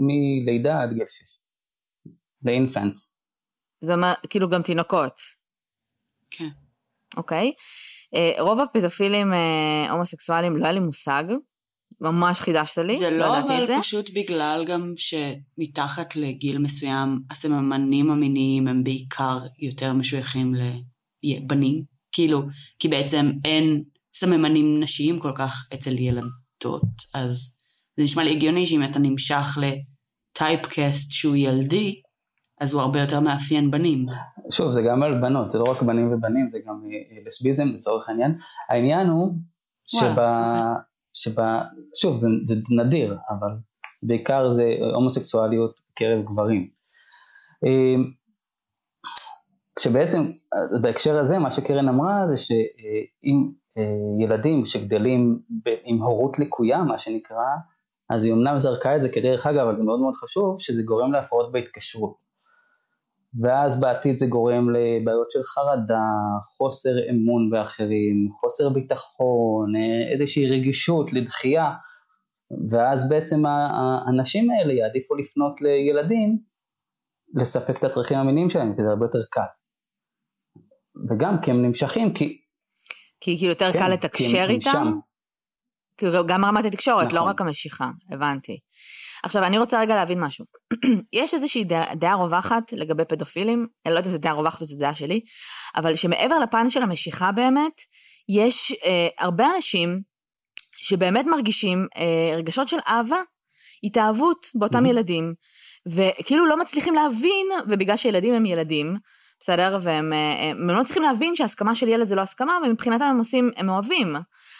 [0.00, 1.37] מלידה עד גיל 6.
[2.42, 3.18] לאינפנטס.
[3.80, 5.20] זה אומר, כאילו גם תינוקות.
[6.30, 6.48] כן.
[7.16, 7.52] אוקיי.
[8.14, 11.24] אה, רוב הפדופילים אה, הומוסקסואלים, לא היה לי מושג.
[12.00, 13.76] ממש חידשת לי, זה לא, לא אבל זה.
[13.80, 20.54] פשוט בגלל גם שמתחת לגיל מסוים, הסממנים המיניים הם בעיקר יותר משויכים
[21.22, 21.82] לבנים.
[22.12, 22.42] כאילו,
[22.78, 26.82] כי בעצם אין סממנים נשיים כל כך אצל ילדות.
[27.14, 27.56] אז
[27.96, 29.58] זה נשמע לי הגיוני שאם אתה נמשך
[30.36, 32.00] לטייפקאסט שהוא ילדי,
[32.60, 34.06] אז הוא הרבה יותר מאפיין בנים.
[34.50, 38.08] שוב, זה גם על בנות, זה לא רק בנים ובנים, זה גם אה, לסביזם לצורך
[38.08, 38.38] העניין.
[38.68, 39.34] העניין הוא
[39.86, 40.08] שב...
[40.08, 40.24] אוקיי.
[41.12, 41.34] שב...
[42.00, 43.50] שוב, זה, זה נדיר, אבל
[44.02, 46.68] בעיקר זה הומוסקסואליות בקרב גברים.
[47.64, 48.04] אה,
[49.76, 50.30] כשבעצם,
[50.82, 55.38] בהקשר הזה, מה שקרן אמרה זה שאם אה, ילדים שגדלים
[55.84, 57.44] עם הורות לקויה, מה שנקרא,
[58.10, 61.12] אז היא אמנם זרקה את זה כדרך אגב, אבל זה מאוד מאוד חשוב, שזה גורם
[61.12, 62.27] להפרעות בהתקשרות.
[63.42, 66.08] ואז בעתיד זה גורם לבעיות של חרדה,
[66.56, 69.72] חוסר אמון באחרים, חוסר ביטחון,
[70.12, 71.74] איזושהי רגישות לדחייה,
[72.70, 76.38] ואז בעצם האנשים האלה יעדיפו לפנות לילדים
[77.34, 79.40] לספק את הצרכים המיניים שלהם, כי זה הרבה יותר קל.
[81.10, 82.40] וגם כי הם נמשכים, כי...
[83.20, 84.92] כי כאילו יותר כן, קל לתקשר איתם?
[85.96, 87.18] כאילו גם רמת התקשורת, לא נכון.
[87.18, 88.58] לא רק המשיכה, הבנתי.
[89.22, 90.44] עכשיו, אני רוצה רגע להבין משהו.
[91.12, 94.66] יש איזושהי דעה, דעה רווחת לגבי פדופילים, אני לא יודעת אם זו דעה רווחת או
[94.66, 95.20] זו דעה שלי,
[95.76, 97.72] אבל שמעבר לפן של המשיכה באמת,
[98.28, 100.00] יש אה, הרבה אנשים
[100.80, 103.20] שבאמת מרגישים אה, רגשות של אהבה,
[103.84, 104.86] התאהבות באותם.
[104.86, 105.34] ילדים,
[105.88, 108.96] וכאילו לא מצליחים להבין, ובגלל שילדים הם ילדים,
[109.40, 109.78] בסדר?
[109.82, 113.50] והם אה, הם לא צריכים להבין שהסכמה של ילד זה לא הסכמה, ומבחינתם הם עושים,
[113.56, 114.16] הם אוהבים.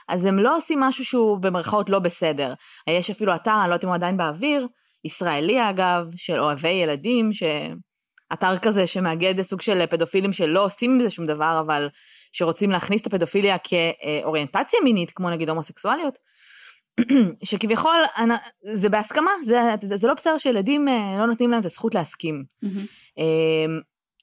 [0.09, 2.55] אז הם לא עושים משהו שהוא במרכאות לא בסדר.
[2.91, 4.67] יש אפילו אתר, אני לא יודעת אם הוא עדיין באוויר,
[5.05, 7.43] ישראלי אגב, של אוהבי ילדים, ש...
[8.33, 11.89] אתר כזה שמאגד סוג של פדופילים שלא עושים עם זה שום דבר, אבל
[12.33, 16.19] שרוצים להכניס את הפדופיליה כאוריינטציה מינית, כמו נגיד הומוסקסואליות,
[17.49, 17.97] שכביכול
[18.75, 22.45] זה בהסכמה, זה, זה, זה לא בסדר שילדים אה, לא נותנים להם את הזכות להסכים.
[22.65, 23.19] Mm-hmm.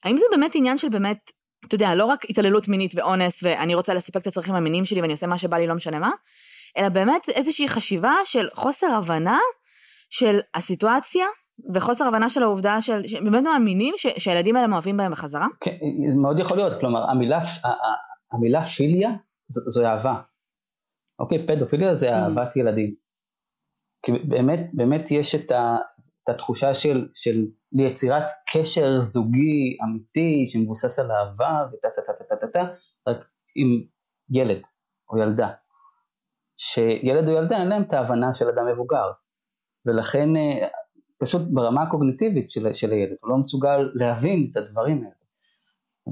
[0.04, 1.32] האם זה באמת עניין של באמת,
[1.68, 5.14] אתה יודע, לא רק התעללות מינית ואונס, ואני רוצה לספק את הצרכים המיניים שלי ואני
[5.14, 6.12] עושה מה שבא לי, לא משנה מה,
[6.78, 9.38] אלא באמת איזושהי חשיבה של חוסר הבנה
[10.10, 11.26] של הסיטואציה,
[11.74, 15.48] וחוסר הבנה של העובדה של, באמת מאמינים ש, שהילדים האלה מאוהבים בהם בחזרה?
[15.62, 15.78] כן,
[16.12, 17.40] זה מאוד יכול להיות, כלומר, המילה,
[18.32, 19.10] המילה פיליה
[19.48, 20.14] זו, זו אהבה.
[21.20, 22.14] אוקיי, פדופיליה זה mm.
[22.14, 22.96] אהבת ילדים.
[24.06, 25.78] כי באמת, באמת יש את, ה,
[26.26, 32.36] את התחושה של, של יצירת קשר זוגי אמיתי שמבוסס על אהבה וטה טה טה טה
[32.36, 32.74] טה טה,
[33.08, 33.18] רק
[33.56, 33.68] עם
[34.30, 34.62] ילד
[35.10, 35.50] או ילדה.
[36.58, 39.12] שילד או ילדה אין להם את ההבנה של אדם מבוגר,
[39.86, 40.68] ולכן אה,
[41.18, 45.16] פשוט ברמה הקוגניטיבית של, של הילד, הוא לא מסוגל להבין את הדברים האלה.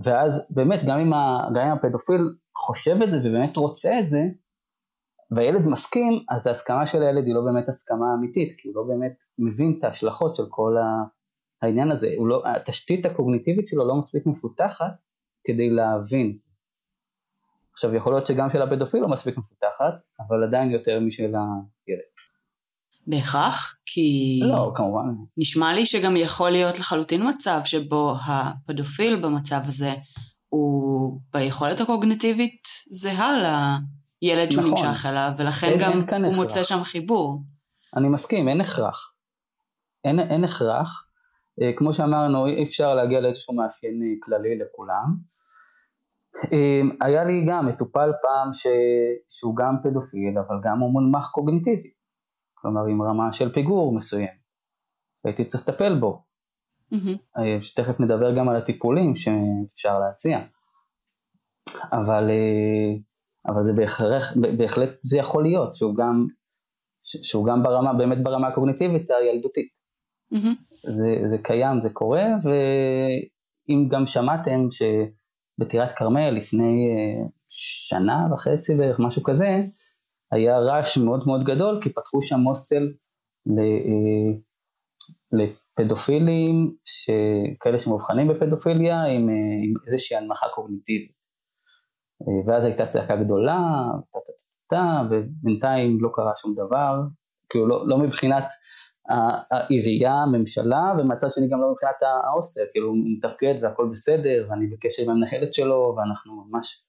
[0.04, 2.22] ואז באמת גם אם, ה, גם אם הפדופיל
[2.58, 4.22] חושב את זה ובאמת רוצה את זה,
[5.36, 9.24] והילד מסכים, אז ההסכמה של הילד היא לא באמת הסכמה אמיתית, כי הוא לא באמת
[9.40, 10.76] מבין את ההשלכות של כל
[11.62, 14.94] העניין הזה, לא, התשתית הקוגניטיבית שלו לא מספיק מפותחת
[15.44, 16.38] כדי להבין.
[17.74, 22.14] עכשיו יכול להיות שגם של הפדופיל לא מספיק מפותחת, אבל עדיין יותר משל הילד.
[23.08, 23.76] בהכרח?
[23.86, 24.40] כי...
[24.44, 25.06] לא, כמובן.
[25.38, 29.94] נשמע לי שגם יכול להיות לחלוטין מצב שבו הפדופיל במצב הזה
[30.50, 33.78] הוא ביכולת הקוגנטיבית זהה
[34.24, 34.88] לילד שהוא נכון.
[34.88, 36.36] נמשך אליו, ולכן אין, גם אין הוא הכרח.
[36.36, 37.42] מוצא שם חיבור.
[37.96, 39.14] אני מסכים, אין הכרח.
[40.06, 41.08] אין, אין הכרח.
[41.62, 45.16] אה, כמו שאמרנו, אי אפשר להגיע לאיזשהו מאפיין כללי לכולם.
[46.54, 48.68] אה, היה לי גם מטופל פעם ש...
[49.30, 51.90] שהוא גם פדופיל, אבל גם הוא מונמך קוגניטיבי.
[52.54, 54.36] כלומר עם רמה של פיגור מסוים,
[55.24, 56.24] והייתי צריך לטפל בו.
[56.94, 57.40] Mm-hmm.
[57.62, 60.40] שתכף נדבר גם על הטיפולים שאפשר להציע.
[61.92, 62.96] אבל, אה,
[63.48, 66.28] אבל זה בהכרח, בהחלט זה יכול להיות, שהוא גם,
[67.04, 69.70] שהוא גם ברמה, באמת ברמה הקוגניטיבית הילדותית.
[70.34, 70.64] Mm-hmm.
[70.70, 79.00] זה, זה קיים, זה קורה, ואם גם שמעתם שבטירת כרמל לפני אה, שנה וחצי בערך,
[79.00, 79.62] משהו כזה,
[80.32, 82.94] היה רעש מאוד מאוד גדול, כי פתחו שם הוסטל
[83.48, 84.34] אה,
[85.32, 86.76] לפדופילים,
[87.60, 91.13] כאלה שמאובחנים בפדופיליה עם, אה, עם איזושהי הנמכה קוגניטיבית.
[92.28, 93.60] אה, ואז הייתה צעקה גדולה,
[95.10, 97.02] ובינתיים לא קרה שום דבר,
[97.50, 98.46] כאילו לא, לא מבחינת
[99.52, 105.04] העירייה, הממשלה, ומצד שני גם לא מבחינת ההוסטל, כאילו הוא מתפקד והכל בסדר, ואני בקשר
[105.04, 106.84] עם המנהלת שלו, ואנחנו ממש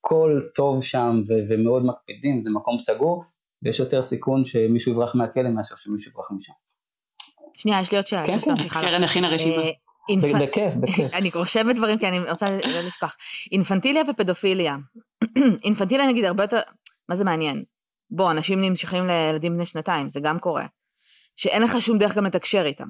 [0.00, 3.24] הכל טוב שם ו- ומאוד מקפידים, זה מקום סגור,
[3.62, 6.52] ויש יותר סיכון שמישהו יברח מהכלא מאשר שמישהו יברח משם.
[7.56, 8.26] שנייה, יש לי עוד שאלה.
[8.26, 9.62] כן, כן, קרן הכינה רשימה.
[10.10, 11.14] אה, בכיף, בכיף.
[11.14, 13.16] אני רושמת דברים כי אני רוצה לא לשכוח.
[13.52, 14.76] אינפנטיליה ופדופיליה.
[15.64, 16.60] אינפנטיליה נגיד הרבה יותר,
[17.08, 17.64] מה זה מעניין?
[18.10, 20.66] בוא, אנשים נמשכים לילדים בני שנתיים, זה גם קורה.
[21.36, 22.88] שאין לך שום דרך גם לתקשר איתם.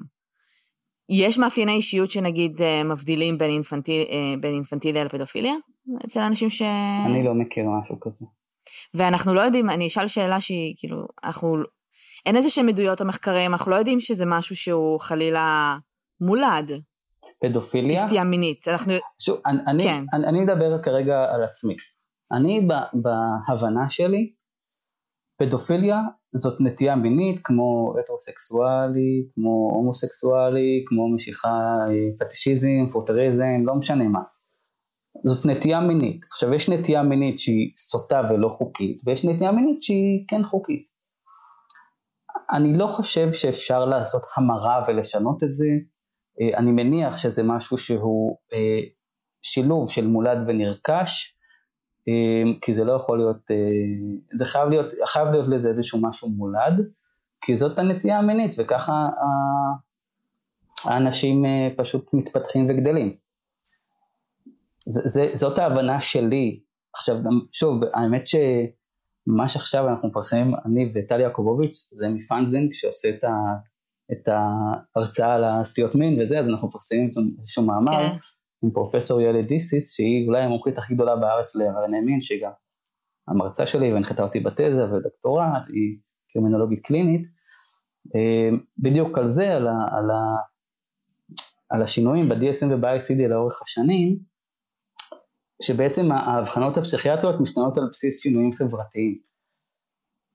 [1.09, 5.53] יש מאפייני אישיות שנגיד אה, מבדילים בין, אינפנטיל, אה, בין אינפנטיליה לפדופיליה?
[6.05, 6.61] אצל אנשים ש...
[7.05, 8.25] אני לא מכיר משהו כזה.
[8.93, 11.57] ואנחנו לא יודעים, אני אשאל שאלה שהיא, כאילו, אנחנו...
[12.25, 15.77] אין איזה שהם עדויות או מחקרים, אנחנו לא יודעים שזה משהו שהוא חלילה
[16.21, 16.81] מולד.
[17.41, 18.07] פדופיליה?
[18.07, 18.67] סטייה מינית.
[18.67, 18.93] אנחנו...
[19.19, 20.03] שוב, אני, כן.
[20.13, 21.75] אני, אני מדבר כרגע על עצמי.
[22.31, 24.33] אני בהבנה שלי,
[25.39, 25.97] פדופיליה
[26.35, 31.49] זאת נטייה מינית כמו הטרוסקסואלי, כמו הומוסקסואלי, כמו משיכה
[31.87, 34.19] אה, פטישיזם, פוטריזם, לא משנה מה.
[35.25, 36.25] זאת נטייה מינית.
[36.31, 40.85] עכשיו יש נטייה מינית שהיא סוטה ולא חוקית, ויש נטייה מינית שהיא כן חוקית.
[42.51, 45.67] אני לא חושב שאפשר לעשות המרה ולשנות את זה,
[46.57, 48.79] אני מניח שזה משהו שהוא אה,
[49.41, 51.37] שילוב של מולד ונרכש,
[52.07, 53.37] אה, כי זה לא יכול להיות,
[54.33, 56.73] זה חייב להיות, חייב להיות לזה איזשהו משהו מולד,
[57.41, 59.09] כי זאת הנטייה המינית וככה
[60.85, 61.45] האנשים
[61.77, 63.15] פשוט מתפתחים וגדלים.
[64.85, 66.59] זה, זאת ההבנה שלי.
[66.93, 73.23] עכשיו גם, שוב, האמת שמה שעכשיו אנחנו מפרסמים, אני וטלי יעקובוביץ, זה מפאנזינג שעושה את,
[73.23, 73.29] ה,
[74.11, 78.09] את ההרצאה על הסטיות מין וזה, אז אנחנו מפרסמים איזשהו מאמר okay.
[78.09, 78.17] כן.
[78.63, 82.51] עם פרופסור יאלי דיסיס, שהיא אולי המומחית הכי גדולה בארץ לעברייני מין, שהיא גם
[83.27, 85.97] המרצה שלי והנחתה אותי בתזה ודוקטורט, היא
[86.33, 87.27] קרימינולוגית קלינית,
[88.15, 90.35] אה, בדיוק על זה, על, ה, על, ה,
[91.69, 94.19] על השינויים ב-DSM וב-ICD לאורך השנים,
[95.61, 99.28] שבעצם ההבחנות הפסיכיאטריות משתנות על בסיס שינויים חברתיים.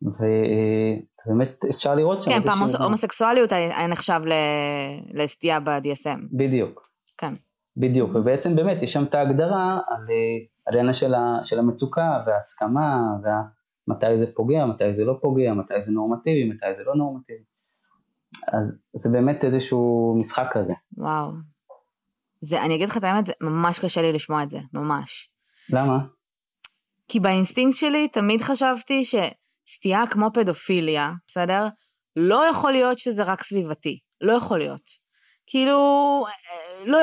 [0.04, 2.30] ובאמת אפשר לראות שם...
[2.30, 4.20] כן, פעם הומוסקסואליות היה נחשב
[5.12, 6.20] לסטייה ב-DSM.
[6.32, 6.88] בדיוק.
[7.18, 7.34] כן.
[7.76, 9.78] בדיוק, ובעצם באמת יש שם את ההגדרה
[10.66, 15.92] על העניין של, של המצוקה וההסכמה, ומתי זה פוגע, מתי זה לא פוגע, מתי זה
[15.92, 17.44] נורמטיבי, מתי זה לא נורמטיבי.
[18.52, 18.62] אז
[18.94, 20.74] זה באמת איזשהו משחק כזה.
[20.96, 21.30] וואו.
[22.40, 25.30] זה, אני אגיד לך את האמת, זה ממש קשה לי לשמוע את זה, ממש.
[25.70, 25.98] למה?
[27.08, 29.04] כי באינסטינקט שלי תמיד חשבתי
[29.66, 31.66] שסטייה כמו פדופיליה, בסדר?
[32.16, 33.98] לא יכול להיות שזה רק סביבתי.
[34.20, 35.04] לא יכול להיות.
[35.46, 35.78] כאילו,
[36.86, 36.98] לא,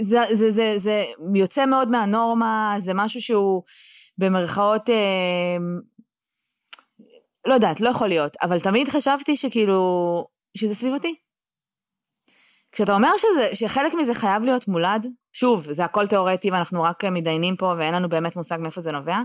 [0.00, 1.04] זה, זה, זה, זה
[1.34, 3.62] יוצא מאוד מהנורמה, זה משהו שהוא
[4.18, 5.56] במרכאות, אה,
[7.46, 11.14] לא יודעת, לא יכול להיות, אבל תמיד חשבתי שכאילו, שזה סביבתי.
[12.72, 17.56] כשאתה אומר שזה, שחלק מזה חייב להיות מולד, שוב, זה הכל תיאורטי ואנחנו רק מתדיינים
[17.56, 19.18] פה ואין לנו באמת מושג מאיפה זה נובע,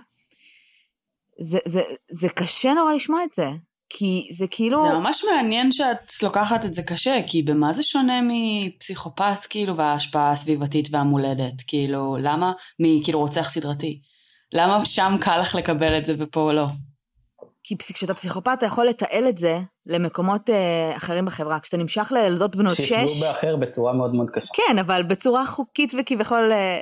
[1.42, 1.82] זה, זה,
[2.12, 3.50] זה קשה נורא לשמוע את זה.
[3.90, 4.88] כי זה כאילו...
[4.88, 10.32] זה ממש מעניין שאת לוקחת את זה קשה, כי במה זה שונה מפסיכופת, כאילו, וההשפעה
[10.32, 11.62] הסביבתית והמולדת?
[11.68, 12.52] כאילו, למה?
[12.80, 14.02] מכאילו רוצח סדרתי.
[14.54, 16.66] למה שם קל לך לקבל את זה ופה לא?
[17.64, 21.60] כי כשאתה פסיכופת אתה יכול לתעל את זה למקומות אה, אחרים בחברה.
[21.60, 22.88] כשאתה נמשך לילדות בנות שש...
[22.88, 24.54] שיפגעו באחר בצורה מאוד מאוד קשה.
[24.54, 26.52] כן, אבל בצורה חוקית וכביכול...
[26.52, 26.80] אה,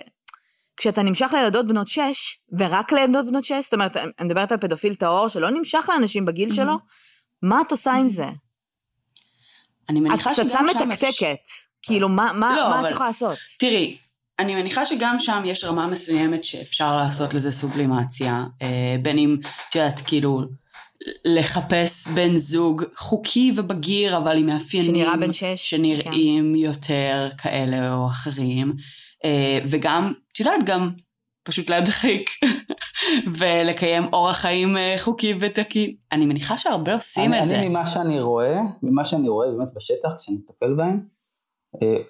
[0.78, 4.96] כשאתה נמשך לילדות בנות שש, ורק לילדות בנות שש, זאת אומרת, אני מדברת על פדופיל
[4.96, 6.74] טהור שלא נמשך לאנשים בגיל שלו,
[7.42, 8.30] מה את עושה עם זה?
[9.90, 10.70] אני מניחה שגם שם...
[10.70, 11.40] את פצצה מתקתקת.
[11.82, 13.38] כאילו, מה, מה, לא, מה אבל- את יכולה לעשות?
[13.60, 13.98] תראי,
[14.40, 19.38] אני מניחה שגם שם יש רמה מסוימת שאפשר לעשות לזה סובלימציה, אה, בין אם,
[19.70, 20.42] את יודעת, כאילו,
[21.26, 24.96] לחפש בן זוג חוקי ובגיר, אבל עם מאפיינים...
[24.96, 26.60] שנראה בן שש, שנראים כן.
[26.60, 28.74] יותר כאלה או אחרים,
[29.26, 30.90] אה, וגם, את יודעת, גם
[31.44, 32.30] פשוט להדחיק
[33.40, 35.96] ולקיים אורח חיים אה, חוקי ותקין.
[36.12, 37.60] אני מניחה שהרבה עושים אני, את זה.
[37.60, 41.08] אני ממה שאני רואה, ממה שאני רואה באמת בשטח, כשאני מטפל בהם,
[41.82, 42.04] אה,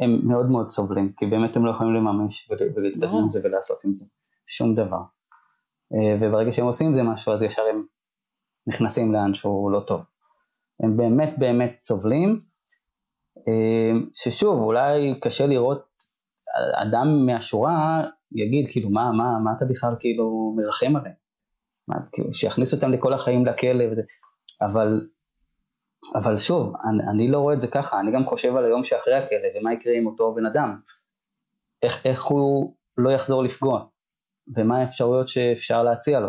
[0.00, 3.08] הם מאוד מאוד סובלים, כי באמת הם לא יכולים לממש ול- ולהתקדם.
[3.08, 4.06] עם זה ולעשות עם זה
[4.46, 5.02] שום דבר.
[5.94, 7.84] אה, וברגע שהם עושים עם זה משהו, אז ישר הם
[8.66, 10.00] נכנסים לאן שהוא לא טוב.
[10.82, 12.40] הם באמת באמת סובלים,
[14.14, 15.84] ששוב, אולי קשה לראות
[16.74, 21.14] אדם מהשורה יגיד כאילו מה, מה, מה אתה בכלל כאילו מרחם עליהם,
[21.88, 24.02] מה, כאילו, שיכניס אותם לכל החיים לכלא וזה,
[24.62, 25.08] אבל,
[26.14, 29.14] אבל שוב, אני, אני לא רואה את זה ככה, אני גם חושב על היום שאחרי
[29.14, 30.80] הכלא ומה יקרה עם אותו בן אדם,
[31.82, 33.84] איך, איך הוא לא יחזור לפגוע,
[34.56, 36.28] ומה האפשרויות שאפשר להציע לו.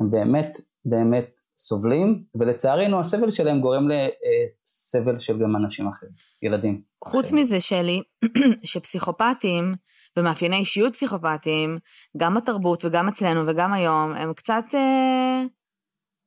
[0.00, 6.82] הם באמת באמת סובלים, ולצערנו הסבל שלהם גורם לסבל של גם אנשים אחרים, ילדים.
[7.04, 7.42] חוץ אחרים.
[7.42, 8.02] מזה, שלי,
[8.64, 9.74] שפסיכופטים
[10.16, 11.78] ומאפייני אישיות פסיכופטיים,
[12.16, 15.42] גם בתרבות וגם אצלנו וגם היום, הם קצת אה,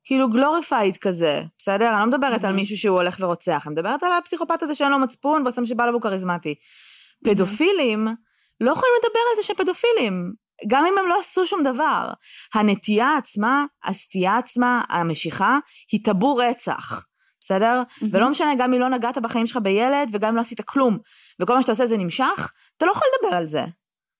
[0.03, 1.89] כאילו glorified כזה, בסדר?
[1.91, 2.55] אני לא מדברת על Mhm.
[2.55, 5.86] מישהו שהוא הולך ורוצח, אני מדברת על הפסיכופט הזה שאין לו מצפון ועושה מה שבא
[5.86, 6.55] לו והוא כריזמטי.
[7.25, 8.07] פדופילים
[8.61, 10.34] לא יכולים לדבר על זה שהם פדופילים,
[10.68, 12.09] גם אם הם לא עשו שום דבר.
[12.53, 15.59] הנטייה עצמה, הסטייה עצמה, המשיכה,
[15.91, 17.05] היא טאבו רצח.
[17.39, 17.84] בסדר?
[18.01, 18.16] מהמם.
[18.16, 20.97] ולא משנה גם אם לא נגעת בחיים שלך בילד וגם אם לא עשית כלום,
[21.41, 23.66] וכל מה שאתה עושה זה נמשך, אתה לא יכול לדבר על זה.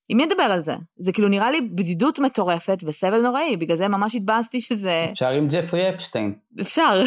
[0.08, 0.74] עם מי ידבר על זה?
[0.96, 5.06] זה כאילו נראה לי בדידות מטורפת וסבל נוראי, בגלל זה ממש התבאסתי שזה...
[5.12, 6.34] אפשר עם ג'פרי אפשטיין.
[6.60, 7.02] אפשר.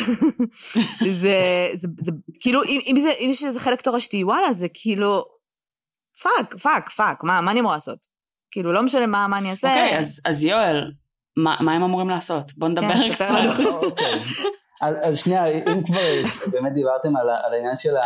[1.21, 5.25] זה, זה, זה, כאילו, אם, אם, זה, אם יש איזה חלק תורשתי, וואלה, זה כאילו,
[6.21, 8.14] fuck, fuck, fuck, מה, מה אני אמורה לעשות?
[8.55, 9.67] כאילו, לא משנה מה, מה אני אעשה.
[9.67, 10.91] אוקיי, אז, אז יואל,
[11.37, 12.51] מה, מה הם אמורים לעשות?
[12.57, 13.25] בוא נדבר כן, קצת.
[13.83, 14.21] אוקיי.
[14.81, 15.99] אז, אז שנייה, אם כבר
[16.51, 18.03] באמת דיברתם על, על העניין של, ה,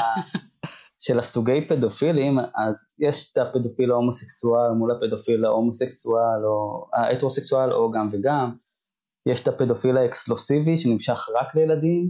[1.00, 8.10] של הסוגי פדופילים, אז יש את הפדופיל ההומוסקסואל מול הפדופיל ההומוסקסואל או ההטרוסקסואל או גם
[8.12, 8.52] וגם,
[9.30, 12.10] יש את הפדופיל האקסקלוסיבי שנמשך רק לילדים,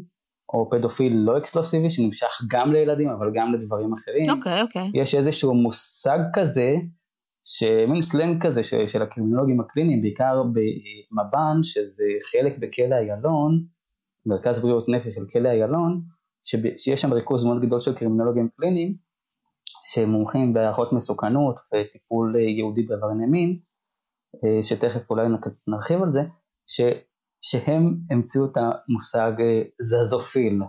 [0.53, 4.37] או פדופיל לא אקסקלוסיבי שנמשך גם לילדים אבל גם לדברים אחרים.
[4.37, 4.91] אוקיי, אוקיי.
[4.93, 6.71] יש איזשהו מושג כזה,
[7.51, 13.65] שמין סלנג כזה של, של הקרימינולוגים הקליניים, בעיקר במב"ן, שזה חלק בכלא איילון,
[14.25, 16.01] מרכז בריאות נפש של כלא איילון,
[16.77, 18.95] שיש שם ריכוז מאוד גדול של קרימינולוגים קליניים,
[19.83, 23.59] שמומחים בהערכות מסוכנות וטיפול אה, ייעודי בעברייני מין,
[24.43, 25.27] אה, שתכף אולי
[25.67, 26.21] נרחיב על זה,
[26.67, 26.81] ש,
[27.41, 30.59] שהם המציאו את המושג אה, זזופיל.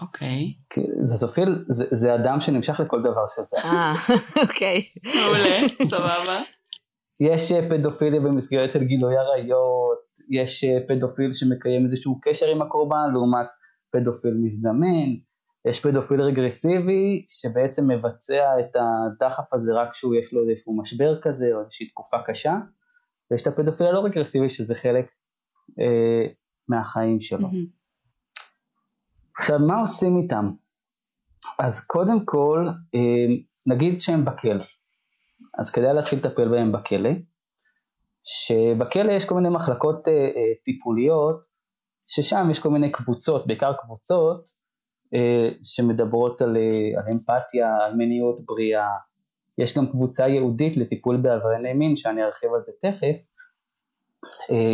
[0.00, 0.54] אוקיי.
[0.70, 3.54] כי זזופיל זה, זה אדם שנמשך לכל דבר שזז.
[3.54, 3.92] אה,
[4.42, 4.82] אוקיי.
[5.04, 6.40] מעולה, סבבה.
[7.20, 9.98] יש אה, פדופילים במסגרת של גילוי עריות,
[10.30, 13.46] יש אה, פדופיל שמקיים איזשהו קשר עם הקורבן לעומת
[13.92, 15.14] פדופיל מזדמן,
[15.68, 21.46] יש פדופיל רגרסיבי שבעצם מבצע את הדחף הזה רק כשהוא יש לו איזשהו משבר כזה
[21.54, 22.54] או איזושהי תקופה קשה,
[23.30, 25.06] ויש את הפדופיל הלא רגרסיבי שזה חלק
[25.80, 26.26] אה,
[26.68, 27.48] מהחיים שלו.
[27.48, 27.66] מהמם.
[29.38, 30.50] עכשיו מה עושים איתם?
[31.58, 33.34] אז קודם כל אה,
[33.66, 34.64] נגיד שהם בכלא,
[35.58, 37.10] אז כדאי להתחיל לטפל בהם בכלא,
[38.24, 41.40] שבכלא יש כל מיני מחלקות אה, אה, טיפוליות,
[42.08, 44.66] ששם יש כל מיני קבוצות, בעיקר קבוצות
[45.62, 46.56] שמדברות על,
[46.96, 48.88] על אמפתיה, על מיניות בריאה,
[49.58, 53.16] יש גם קבוצה ייעודית לטיפול בעברייני מין שאני ארחיב על זה תכף,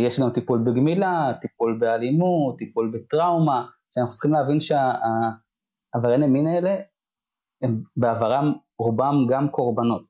[0.05, 3.65] יש גם טיפול בגמילה, טיפול באלימות, טיפול בטראומה,
[3.95, 6.75] שאנחנו צריכים להבין שהעברייני מין האלה
[7.61, 10.05] הם בעברם רובם גם קורבנות,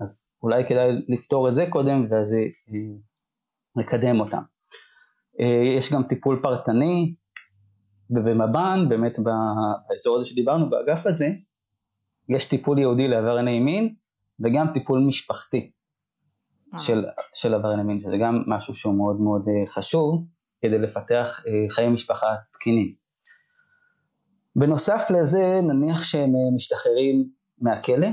[0.00, 2.44] אז אולי כדאי לפתור את זה קודם ואז אה,
[3.76, 4.42] לקדם אותם.
[5.40, 7.14] אה, יש גם טיפול פרטני,
[8.10, 11.28] ובמב"ן, באמת באזור הזה שדיברנו, באגף הזה,
[12.28, 13.94] יש טיפול ייעודי לעברייני מין
[14.40, 15.70] וגם טיפול משפחתי
[16.74, 16.80] אה.
[16.80, 20.24] של, של עברייני מין, שזה גם משהו שהוא מאוד מאוד חשוב
[20.60, 23.07] כדי לפתח חיי משפחה תקינים.
[24.58, 27.28] בנוסף לזה, נניח שהם משתחררים
[27.58, 28.08] מהכלא,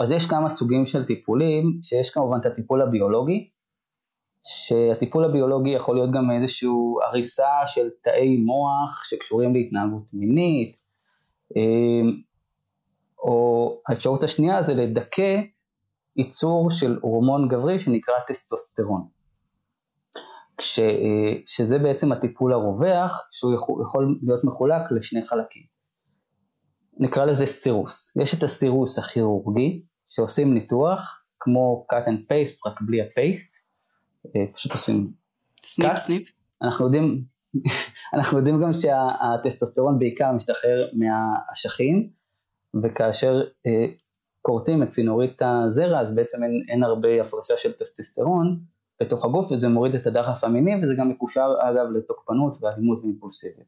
[0.00, 3.48] אז יש כמה סוגים של טיפולים, שיש כמובן את הטיפול הביולוגי,
[4.42, 6.68] שהטיפול הביולוגי יכול להיות גם איזושהי
[7.08, 10.80] הריסה של תאי מוח שקשורים להתנהגות מינית,
[13.18, 15.42] או האפשרות השנייה זה לדכא
[16.16, 19.15] ייצור של הורמון גברי שנקרא טסטוסטרון.
[20.58, 20.80] כש,
[21.46, 25.62] שזה בעצם הטיפול הרווח, שהוא יכול, יכול להיות מחולק לשני חלקים.
[26.98, 28.16] נקרא לזה סירוס.
[28.22, 33.56] יש את הסירוס הכירורגי, שעושים ניתוח, כמו cut and paste, רק בלי ה paste,
[34.26, 35.12] אה, פשוט עושים
[35.64, 35.96] snip cut.
[35.96, 36.30] snip.
[36.62, 37.24] אנחנו יודעים,
[38.14, 42.10] אנחנו יודעים גם שהטסטוסטרון בעיקר משתחרר מהאשכים,
[42.82, 43.86] וכאשר אה,
[44.42, 48.60] כורתים את צינורית הזרע אז בעצם אין, אין הרבה הפרשה של טסטסטרון
[49.00, 53.66] בתוך הגוף וזה מוריד את הדחף המיני וזה גם מקושר אגב לתוקפנות ואלימות ואימפולסיביות.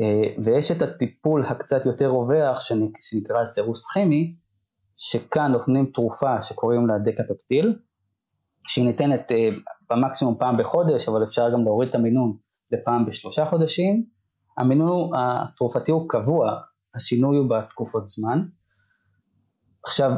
[0.00, 2.60] אה, ויש את הטיפול הקצת יותר רווח
[3.00, 4.36] שנקרא סירוס כימי
[4.96, 7.78] שכאן נותנים תרופה שקוראים לה דקפפטיל
[8.66, 9.48] שהיא ניתנת אה,
[9.90, 12.36] במקסימום פעם בחודש אבל אפשר גם להוריד את המינון
[12.70, 14.04] לפעם בשלושה חודשים.
[14.58, 16.60] המינון התרופתי הוא קבוע
[16.94, 18.42] השינוי הוא בתקופות זמן.
[19.84, 20.10] עכשיו,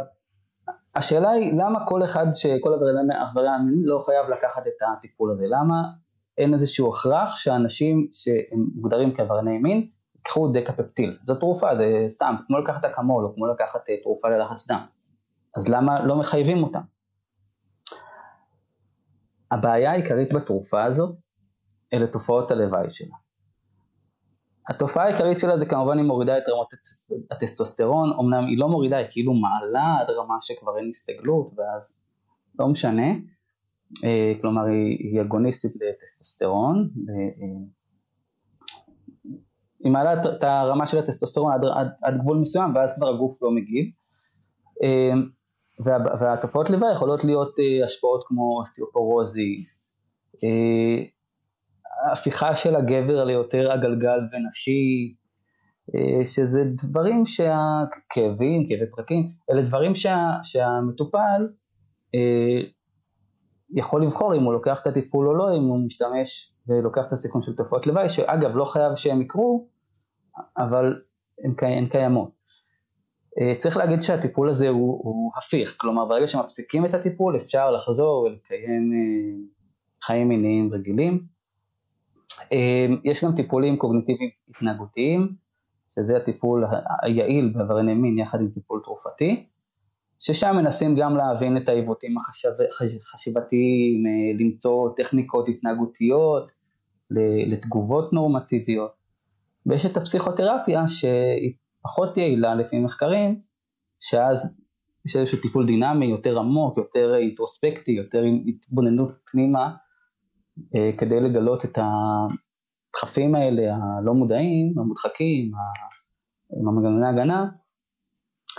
[0.97, 3.15] השאלה היא למה כל אחד שכל עברייני
[3.55, 5.75] המין לא חייב לקחת את הטיפול הזה, למה
[6.39, 12.59] אין איזשהו הכרח שאנשים שהם מוגדרים כעברייני מין ייקחו דקפפטיל, זו תרופה, זה סתם, כמו
[12.59, 14.81] לקחת אקמול או כמו לקחת אה, תרופה ללחץ דם,
[15.57, 16.81] אז למה לא מחייבים אותם?
[19.51, 21.17] הבעיה העיקרית בתרופה הזו
[21.93, 23.24] אלה תופעות הלוואי שלה.
[24.69, 26.69] התופעה העיקרית שלה זה כמובן היא מורידה את רמות
[27.31, 32.01] הטסטוסטרון, אמנם היא לא מורידה, היא כאילו מעלה עד רמה שכבר אין הסתגלות ואז
[32.59, 33.07] לא משנה,
[34.05, 37.57] אה, כלומר היא, אגוניסטית לטסטוסטרון, אה,
[39.85, 43.51] היא מעלה את הרמה של הטסטוסטרון עד, עד, עד גבול מסוים ואז כבר הגוף לא
[43.51, 43.87] מגיב.
[44.83, 45.13] אה,
[45.85, 47.55] וה, והתופעות לוואי יכולות להיות
[47.85, 49.99] השפעות כמו אסטיופורוזיס,
[52.09, 55.15] ההפיכה של הגבר ליותר הגלגל ונשי,
[55.95, 61.49] אה, שזה דברים שהכאבים, כאבי פרקים, אלה דברים שה, שהמטופל
[62.15, 62.69] אה,
[63.75, 67.43] יכול לבחור אם הוא לוקח את הטיפול או לא, אם הוא משתמש ולוקח את הסיכון
[67.43, 69.69] של תופעות לוואי, שאגב לא חייב שהם יקרו,
[70.59, 71.03] אבל
[71.45, 72.31] הן, הן קיימות.
[73.41, 78.23] אה, צריך להגיד שהטיפול הזה הוא, הוא הפיך, כלומר ברגע שמפסיקים את הטיפול אפשר לחזור
[78.23, 78.91] ולקיים
[80.03, 81.34] חיים מיניים רגילים.
[82.53, 85.29] אמ, יש גם טיפולים קוגניטיביים התנהגותיים,
[85.95, 86.65] שזה הטיפול
[87.03, 89.47] היעיל בעברייני מין יחד עם טיפול תרופתי,
[90.21, 92.15] ששם מנסים גם להבין את העיוותים
[93.03, 96.49] החשיבתיים, אה, למצוא טכניקות התנהגותיות
[97.51, 98.91] לתגובות נורמטיביות.
[99.67, 103.41] ויש את הפסיכותרפיה שהיא פחות יעילה לפי מחקרים,
[104.01, 104.59] שאז
[105.07, 109.84] יש איזשהו טיפול דינמי יותר עמוק, יותר אינטרוספקטי, יותר התבוננות פנימה, אה,
[110.99, 115.51] כדי לגלות את הדחפים האלה הלא מודעים, המודחקים,
[116.61, 117.47] עם המנגנוני הגנה,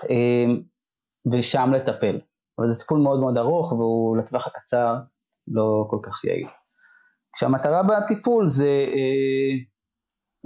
[0.09, 0.45] אה,
[1.33, 2.19] ושם לטפל.
[2.59, 4.95] אבל זה טיפול מאוד מאוד ארוך והוא לטווח הקצר
[5.47, 6.47] לא כל כך יעיל.
[7.35, 9.65] כשהמטרה בטיפול זה אה,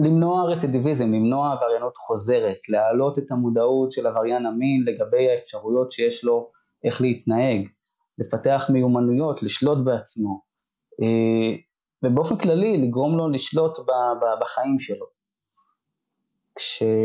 [0.05, 6.51] למנוע רצידיביזם, למנוע עבריינות חוזרת, להעלות את המודעות של עבריין המין לגבי האפשרויות שיש לו
[6.83, 7.67] איך להתנהג,
[8.17, 10.48] לפתח מיומנויות, לשלוט בעצמו, אה,
[12.03, 13.79] ובאופן כללי לגרום לו לשלוט
[14.41, 15.05] בחיים שלו.
[16.55, 16.99] כשיש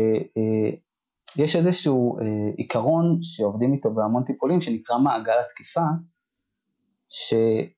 [1.55, 2.23] אה, איזשהו אה,
[2.57, 5.81] עיקרון שעובדים איתו בהמון טיפולים שנקרא מעגל התקיפה,
[7.09, 7.33] ש,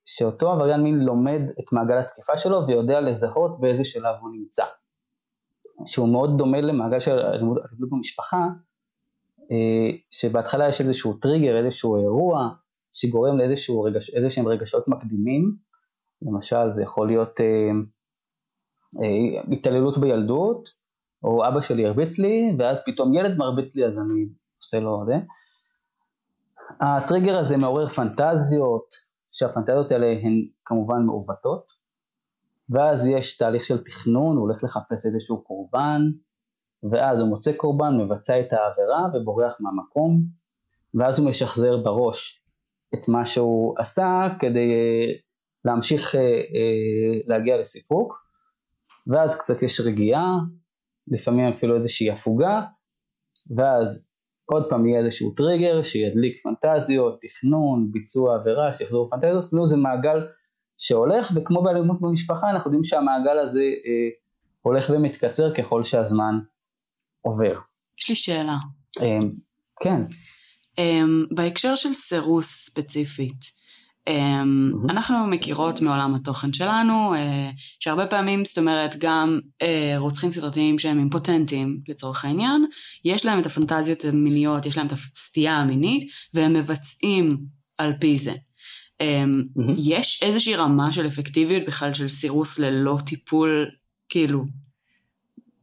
[0.06, 4.66] שאותו עבריין מין לומד את מעגל התקיפה שלו ויודע לזהות באיזה שלב הוא נמצא.
[5.86, 7.58] שהוא מאוד דומה למעגל של אלימות
[7.92, 8.46] במשפחה,
[10.12, 12.50] שבהתחלה יש איזשהו טריגר, איזשהו אירוע,
[12.94, 15.67] שגורם לאיזשהם רגש, רגשות מקדימים,
[16.22, 17.70] למשל זה יכול להיות אה,
[19.04, 20.70] אה, התעללות בילדות,
[21.24, 24.26] או אבא שלי הרביץ לי, ואז פתאום ילד מרביץ לי אז אני
[24.58, 25.14] עושה לו זה.
[26.82, 28.88] הטריגר הזה מעורר פנטזיות,
[29.32, 31.72] שהפנטזיות האלה הן כמובן מעוותות,
[32.70, 36.02] ואז יש תהליך של תכנון, הוא הולך לחפש איזשהו קורבן,
[36.92, 40.22] ואז הוא מוצא קורבן, מבצע את העבירה ובורח מהמקום,
[40.94, 42.44] ואז הוא משחזר בראש
[42.94, 45.14] את מה שהוא עשה כדי אה,
[45.68, 48.14] להמשיך אה, אה, להגיע לסיפוק,
[49.08, 50.36] ואז קצת יש רגיעה,
[51.08, 52.62] לפעמים אפילו איזושהי הפוגה,
[53.58, 54.08] ואז
[54.46, 60.28] עוד פעם יהיה איזשהו טריגר שידליק פנטזיות, תכנון, ביצוע עבירה, שיחזור פנטזיות, כאילו זה מעגל
[60.78, 64.10] שהולך, וכמו באלימות במשפחה אנחנו יודעים שהמעגל הזה אה,
[64.62, 66.40] הולך ומתקצר ככל שהזמן
[67.22, 67.56] עובר.
[68.00, 68.58] יש לי שאלה.
[69.02, 69.20] אה,
[69.84, 70.00] כן.
[70.80, 71.02] אה,
[71.36, 73.58] בהקשר של סירוס ספציפית,
[74.08, 74.92] Mm-hmm.
[74.92, 77.50] אנחנו מכירות מעולם התוכן שלנו, אה,
[77.80, 82.66] שהרבה פעמים, זאת אומרת, גם אה, רוצחים סדרתיים שהם אימפוטנטים לצורך העניין,
[83.06, 87.38] יש להם את הפנטזיות המיניות, יש להם את הסטייה המינית, והם מבצעים
[87.78, 88.32] על פי זה.
[88.32, 89.72] Mm-hmm.
[89.78, 93.66] יש איזושהי רמה של אפקטיביות בכלל של סירוס ללא טיפול,
[94.10, 94.46] כאילו,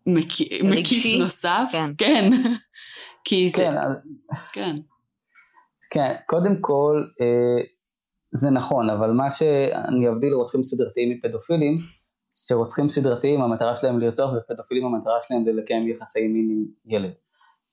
[0.07, 1.69] מקיף נוסף?
[1.73, 1.91] כן.
[1.99, 2.31] כן.
[3.25, 3.57] כי זה...
[3.57, 3.73] כן,
[4.53, 4.77] כן.
[5.91, 7.05] כן, קודם כל,
[8.37, 11.75] זה נכון, אבל מה שאני אבדיל רוצחים סדרתיים מפדופילים,
[12.35, 17.13] שרוצחים סדרתיים המטרה שלהם לרצוח ופדופילים המטרה שלהם זה לקיים יחסי מין עם ילד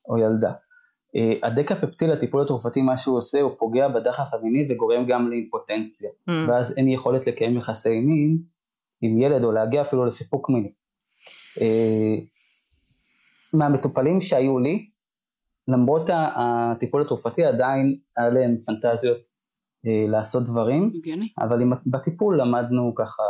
[0.09, 0.51] או ילדה.
[1.15, 6.31] אה, הדקפפטיל הטיפול התרופתי מה שהוא עושה הוא פוגע בדחף המיני וגורם גם לאימפוטנציה mm.
[6.47, 8.37] ואז אין יכולת לקיים יחסי מין
[9.01, 10.71] עם ילד או להגיע אפילו לסיפוק מיני.
[11.61, 12.15] אה,
[13.53, 14.89] מהמטופלים שהיו לי
[15.67, 19.30] למרות הטיפול התרופתי עדיין היה להם פנטזיות
[19.83, 21.29] לעשות דברים, הגיוני.
[21.39, 23.23] אבל עם, בטיפול למדנו ככה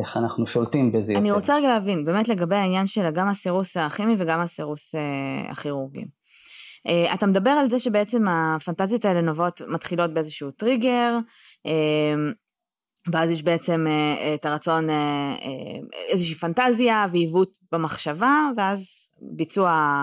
[0.00, 1.38] איך אנחנו שולטים בזה אני יותר.
[1.38, 6.04] רוצה רגע להבין, באמת לגבי העניין של גם הסירוס הכימי וגם הסירוס אה, הכירורגי.
[6.88, 11.18] אה, אתה מדבר על זה שבעצם הפנטזיות האלה נובעות, מתחילות באיזשהו טריגר,
[13.12, 13.86] ואז יש בעצם
[14.34, 14.86] את הרצון,
[16.08, 19.94] איזושהי פנטזיה ועיוות במחשבה, ואז ביצוע,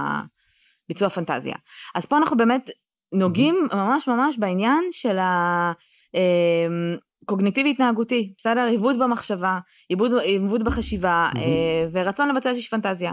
[0.89, 1.55] ביצוע פנטזיה.
[1.95, 2.69] אז פה אנחנו באמת
[3.15, 5.17] נוגעים ממש ממש בעניין של
[7.23, 8.61] הקוגניטיבי אמ, התנהגותי, בסדר?
[8.61, 9.59] עיוות במחשבה,
[9.89, 11.39] עיוות, עיוות בחשיבה mm-hmm.
[11.93, 13.11] ורצון לבצע איזושהי פנטזיה.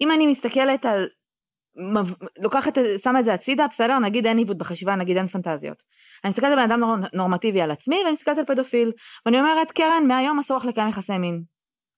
[0.00, 1.06] אם אני מסתכלת על,
[2.42, 3.98] לוקחת, שמה את זה הצידה, בסדר?
[3.98, 5.82] נגיד אין עיוות בחשיבה, נגיד אין פנטזיות.
[6.24, 8.92] אני מסתכלת על בן אדם נור, נורמטיבי על עצמי ואני מסתכלת על פדופיל,
[9.26, 11.42] ואני אומרת, קרן, מהיום אסור לך לקיים יחסי מין.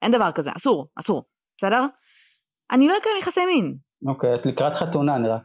[0.02, 1.24] אין דבר כזה, אסור, אסור,
[1.58, 1.86] בסדר?
[2.70, 3.76] אני לא אקיים יחסי מין,
[4.06, 5.42] אוקיי, את לקראת חתונה אני רק...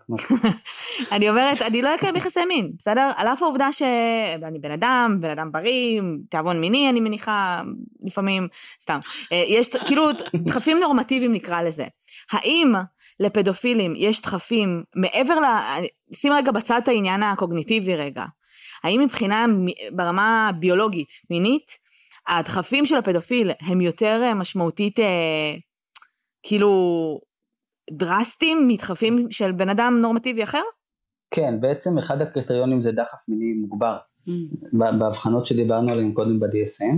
[1.11, 3.11] אני אומרת, אני לא אקיים יחסי מין, בסדר?
[3.17, 7.61] על אף העובדה שאני בן אדם, בן אדם בריא, תיאבון מיני אני מניחה,
[8.03, 8.47] לפעמים,
[8.81, 8.99] סתם.
[9.31, 11.85] אה, יש כאילו דחפים נורמטיביים נקרא לזה.
[12.31, 12.73] האם
[13.19, 15.45] לפדופילים יש דחפים מעבר ל...
[16.13, 18.25] שים רגע בצד את העניין הקוגניטיבי רגע.
[18.83, 19.45] האם מבחינה
[19.91, 21.77] ברמה ביולוגית, מינית,
[22.27, 25.55] הדחפים של הפדופיל הם יותר אה, משמעותית, אה,
[26.43, 27.19] כאילו,
[27.91, 30.61] דרסטיים, מתחפים של בן אדם נורמטיבי אחר?
[31.31, 34.31] כן, בעצם אחד הקריטריונים זה דחף מיני מוגבר, mm.
[34.99, 36.97] בהבחנות שדיברנו עליהן קודם ב-DSM.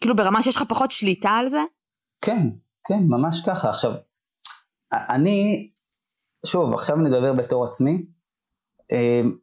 [0.00, 1.60] כאילו ברמה שיש לך פחות שליטה על זה?
[2.20, 2.48] כן,
[2.84, 3.70] כן, ממש ככה.
[3.70, 3.92] עכשיו,
[4.92, 5.70] אני,
[6.46, 8.06] שוב, עכשיו נדבר בתור עצמי,
[8.92, 9.36] אמ,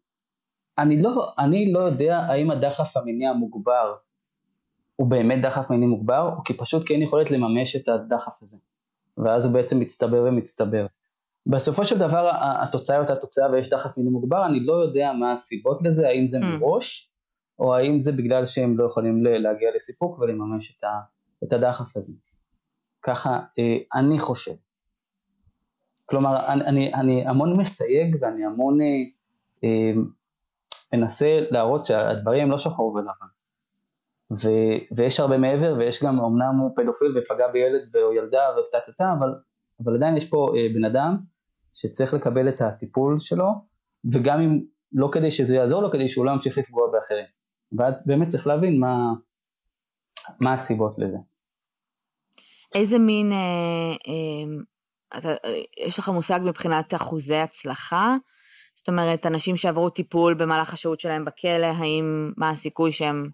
[0.78, 3.96] אני לא, אני לא יודע האם הדחף המיני המוגבר
[4.96, 8.58] הוא באמת דחף מיני מוגבר, או כי פשוט כן יכולת לממש את הדחף הזה.
[9.18, 10.86] ואז הוא בעצם מצטבר ומצטבר.
[11.46, 12.30] בסופו של דבר
[12.64, 16.28] התוצאה היא אותה תוצאה ויש דחף מיני מוגבר, אני לא יודע מה הסיבות לזה, האם
[16.28, 16.46] זה mm.
[16.46, 17.12] מראש,
[17.60, 20.80] או האם זה בגלל שהם לא יכולים להגיע לסיפוק ולממש
[21.44, 22.14] את הדחף הזה.
[23.04, 24.56] ככה אה, אני חושב.
[26.06, 28.88] כלומר, אני, אני, אני המון מסייג ואני המון אה,
[29.64, 29.94] אה,
[30.94, 33.35] מנסה להראות שהדברים הם לא שחור ולבן.
[34.32, 34.50] ו,
[34.96, 38.40] ויש הרבה מעבר ויש גם אמנם הוא פדופיל ופגע בילד או ילדה
[38.98, 39.34] טה אבל,
[39.84, 41.18] אבל עדיין יש פה אה, בן אדם
[41.74, 43.48] שצריך לקבל את הטיפול שלו
[44.14, 44.62] וגם אם
[44.92, 47.26] לא כדי שזה יעזור לו כדי שהוא לא ימשיך לפגוע באחרים
[47.78, 48.96] ואת באמת צריך להבין מה,
[50.40, 51.18] מה הסיבות לזה.
[52.76, 54.64] איזה מין, אה, אה,
[55.20, 58.16] אתה, אה, יש לך מושג מבחינת אחוזי הצלחה?
[58.76, 63.30] זאת אומרת, אנשים שעברו טיפול במהלך השהות שלהם בכלא, האם, מה הסיכוי שהם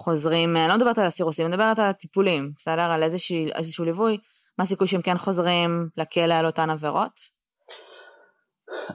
[0.00, 2.82] חוזרים, אני לא מדברת על הסירוסים, אני מדברת על הטיפולים, בסדר?
[2.92, 4.18] על איזשהו, איזשהו ליווי,
[4.58, 7.38] מה הסיכוי שהם כן חוזרים לכלא על אותן עבירות?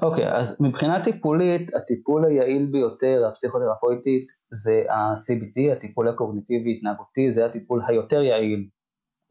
[0.02, 7.46] אוקיי, okay, אז מבחינה טיפולית, הטיפול היעיל ביותר, הפסיכותרפויטית, זה ה-CBT, הטיפול הקוגניטיבי התנהגותי, זה
[7.46, 8.68] הטיפול היותר יעיל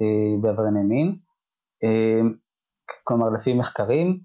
[0.03, 1.17] אה, בעברייני מין.
[1.85, 2.21] אה,
[3.05, 4.21] כלומר, לפי מחקרים,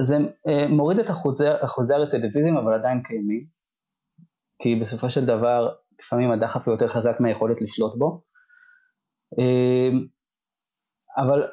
[0.00, 0.16] זה
[0.48, 1.10] אה, מוריד את
[1.64, 3.46] אחוזי הרצידיביזם, אבל עדיין קיימים.
[4.62, 8.22] כי בסופו של דבר, לפעמים הדחף הוא יותר חזק מהיכולת לשלוט בו.
[9.38, 10.06] אמ,
[11.16, 11.48] אבל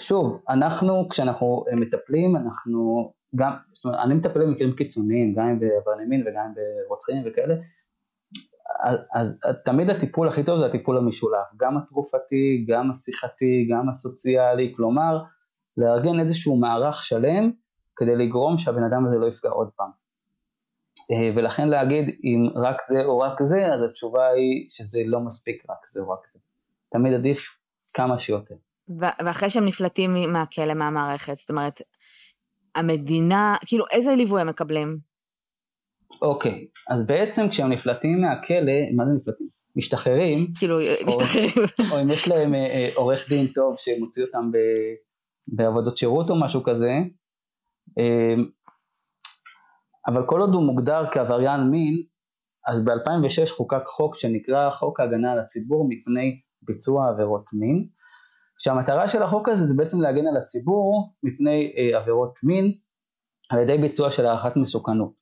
[0.00, 6.04] שוב, אנחנו כשאנחנו מטפלים, אנחנו גם, זאת אומרת, אני מטפל במקרים קיצוניים, גם אם בעברייני
[6.08, 6.54] מין וגם
[6.86, 7.54] ברוצחים וכאלה,
[8.84, 14.72] אז, אז תמיד הטיפול הכי טוב זה הטיפול המשולב, גם התרופתי, גם השיחתי, גם הסוציאלי,
[14.76, 15.22] כלומר
[15.76, 17.50] לארגן איזשהו מערך שלם
[17.96, 20.01] כדי לגרום שהבן אדם הזה לא יפגע עוד פעם.
[21.12, 25.62] אה, ולכן להגיד אם רק זה או רק זה, אז התשובה היא שזה לא מספיק
[25.70, 26.38] רק זה או רק זה.
[26.92, 27.58] תמיד עדיף
[27.94, 28.54] כמה שיותר.
[28.98, 31.82] ואחרי שהם נפלטים מהכלא, מהמערכת, זאת אומרת,
[32.74, 34.98] המדינה, כאילו איזה ליווי הם מקבלים?
[36.22, 39.48] אוקיי, אז בעצם כשהם נפלטים מהכלא, מה זה נפלטים?
[39.76, 40.46] משתחררים.
[40.58, 41.66] כאילו, או, משתחררים.
[41.90, 44.56] או אם יש להם אה, אה, עורך דין טוב שמוציא אותם ב,
[45.48, 46.92] בעבודות שירות או משהו כזה,
[50.06, 52.02] אבל כל עוד הוא מוגדר כעבריין מין,
[52.66, 57.88] אז ב-2006 חוקק חוק שנקרא חוק ההגנה על הציבור מפני ביצוע עבירות מין,
[58.58, 62.72] שהמטרה של החוק הזה זה בעצם להגן על הציבור מפני אה, עבירות מין
[63.50, 65.12] על ידי ביצוע של הערכת מסוכנות.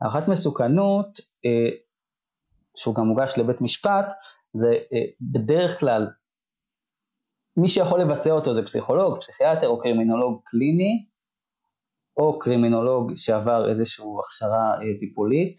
[0.00, 1.70] הערכת מסוכנות, אה,
[2.76, 4.12] שהוא גם מוגש לבית משפט,
[4.54, 6.06] זה אה, בדרך כלל
[7.56, 11.07] מי שיכול לבצע אותו זה פסיכולוג, פסיכיאטר או קרימינולוג קליני,
[12.18, 15.56] או קרימינולוג שעבר איזושהי הכשרה אה, טיפולית,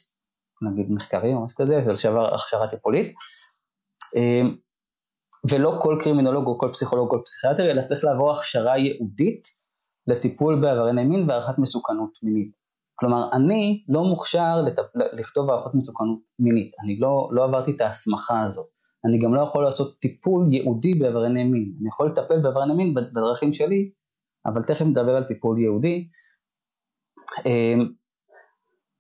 [0.72, 3.14] נגיד מחקרים או משהו כזה, שעבר הכשרה טיפולית.
[4.16, 4.50] אה,
[5.50, 9.44] ולא כל קרימינולוג או כל פסיכולוג או פסיכיאטר, אלא צריך לעבור הכשרה ייעודית
[10.08, 12.52] לטיפול בעברייני מין והערכת מסוכנות מינית.
[12.96, 14.76] כלומר, אני לא מוכשר לת...
[15.14, 18.68] לכתוב הערכות מסוכנות מינית, אני לא, לא עברתי את ההסמכה הזאת.
[19.06, 21.74] אני גם לא יכול לעשות טיפול ייעודי בעברייני מין.
[21.80, 23.92] אני יכול לטפל בעברייני מין בדרכים שלי,
[24.46, 26.08] אבל תכף נדבר על טיפול ייעודי.
[27.46, 27.94] אמ,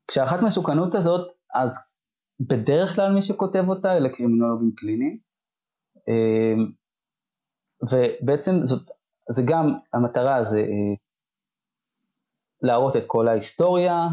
[0.07, 1.89] כשהערכת מסוכנות הזאת, אז
[2.39, 5.17] בדרך כלל מי שכותב אותה אלה קרימינולוגים קליניים,
[6.07, 6.71] אמ,
[7.91, 8.91] ובעצם זאת,
[9.29, 10.95] זה גם, המטרה זה אה,
[12.61, 14.07] להראות את כל ההיסטוריה,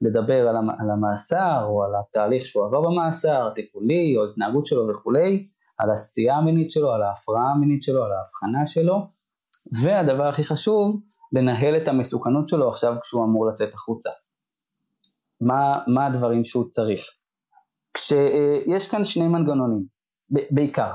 [0.00, 5.48] לדבר על, על המאסר או על התהליך שהוא עבר במאסר, טיפולי או התנהגות שלו וכולי,
[5.78, 9.06] על הסטייה המינית שלו, על ההפרעה המינית שלו, על ההבחנה שלו,
[9.82, 11.00] והדבר הכי חשוב,
[11.34, 14.10] לנהל את המסוכנות שלו עכשיו כשהוא אמור לצאת החוצה.
[15.40, 17.00] מה, מה הדברים שהוא צריך?
[17.94, 19.84] כשיש כאן שני מנגנונים,
[20.30, 20.90] בעיקר.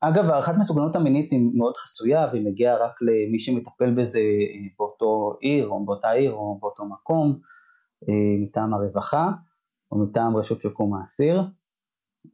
[0.00, 5.36] אגב, הערכת מסוכנות המינית היא מאוד חסויה והיא מגיעה רק למי שמטפל בזה אה, באותו
[5.40, 7.38] עיר או באותה עיר או באותו מקום,
[8.08, 9.30] אה, מטעם הרווחה
[9.92, 11.40] או מטעם רשות שיקום האסיר.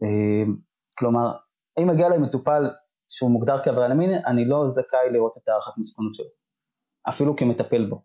[0.02, 0.52] אה,
[0.98, 1.32] כלומר,
[1.78, 2.70] אם מגיע להם מטופל
[3.08, 6.26] שהוא מוגדר כעבריין המין, אני לא זכאי לראות את הערכת מסוכנות שלו,
[7.08, 8.02] אפילו כמטפל בו.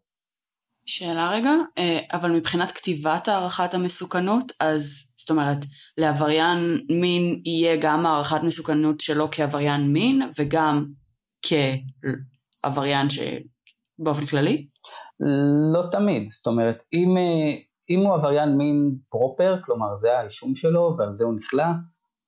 [0.86, 5.58] שאלה רגע, אה, אבל מבחינת כתיבת הערכת המסוכנות, אז זאת אומרת,
[5.98, 10.86] לעבריין מין יהיה גם הערכת מסוכנות שלו כעבריין מין וגם
[11.42, 14.68] כעבריין שבאופן כללי?
[15.74, 17.58] לא תמיד, זאת אומרת, אם, אה,
[17.90, 21.66] אם הוא עבריין מין פרופר, כלומר זה האישום שלו ועל זה הוא נכלא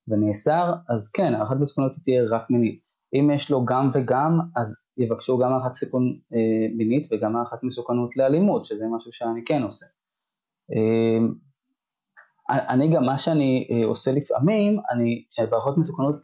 [0.07, 2.82] ונאסר, אז כן, הערכת מסוכנות תהיה רק מינית.
[3.13, 8.17] אם יש לו גם וגם, אז יבקשו גם הערכת סיכון אה, מינית וגם הערכת מסוכנות
[8.17, 9.85] לאלימות, שזה משהו שאני כן עושה.
[10.73, 11.27] אה,
[12.49, 16.15] אני גם, מה שאני אה, עושה לפעמים, אני, כשבהערכות מסוכנות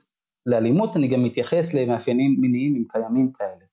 [0.46, 3.66] לאלימות, אני גם מתייחס למאפיינים מיניים אם קיימים כאלה.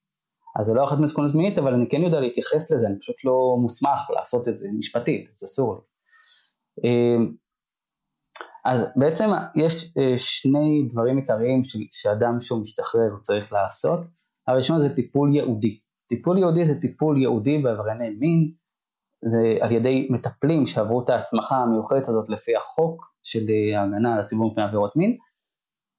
[0.58, 3.56] אז זה לא הערכת מסוכנות מינית, אבל אני כן יודע להתייחס לזה, אני פשוט לא
[3.60, 5.80] מוסמך לעשות את זה משפטית, זה אסור לי.
[8.66, 9.24] אז בעצם
[9.56, 11.62] יש אה, שני דברים עיקריים
[11.92, 14.00] שאדם שהוא משתחרר הוא צריך לעשות.
[14.48, 15.80] הראשון זה טיפול ייעודי.
[16.08, 18.52] טיפול ייעודי זה טיפול ייעודי בעברייני מין,
[19.24, 24.20] זה על ידי מטפלים שעברו את ההסמכה המיוחדת הזאת לפי החוק של אה, ההגנה על
[24.20, 25.16] הציבור מפני עבירות מין,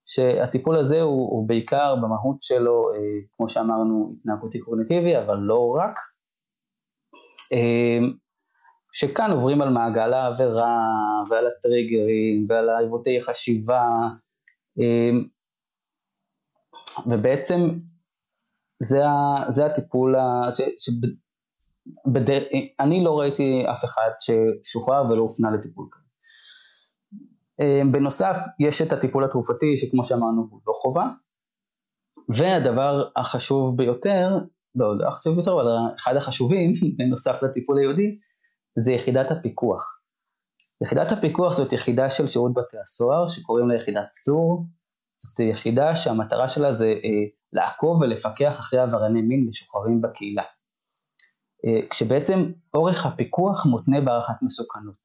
[0.05, 5.95] שהטיפול הזה הוא, הוא בעיקר במהות שלו, אה, כמו שאמרנו, התנהגותי קוגניטיבי, אבל לא רק.
[8.93, 10.79] שכאן עוברים על מעגל העבירה
[11.29, 13.83] ועל הטריגרים ועל עיוותי חשיבה
[17.05, 17.79] ובעצם
[18.83, 19.01] זה,
[19.47, 20.15] זה הטיפול,
[20.51, 22.43] ש, שבדר,
[22.79, 26.07] אני לא ראיתי אף אחד ששוחרר ולא הופנה לטיפול כזה.
[27.91, 31.05] בנוסף יש את הטיפול התרופתי שכמו שאמרנו הוא לא חובה
[32.37, 34.29] והדבר החשוב ביותר,
[34.75, 35.67] לא, לא החשוב ביותר אבל
[35.97, 38.19] אחד החשובים בנוסף לטיפול היהודי
[38.79, 39.97] זה יחידת הפיקוח.
[40.83, 44.65] יחידת הפיקוח זאת יחידה של שירות בתי הסוהר שקוראים לה יחידת צור,
[45.17, 50.43] זאת יחידה שהמטרה שלה זה אה, לעקוב ולפקח אחרי עברייני מין משוחררים בקהילה.
[51.65, 54.95] אה, כשבעצם אורך הפיקוח מותנה בהערכת מסוכנות.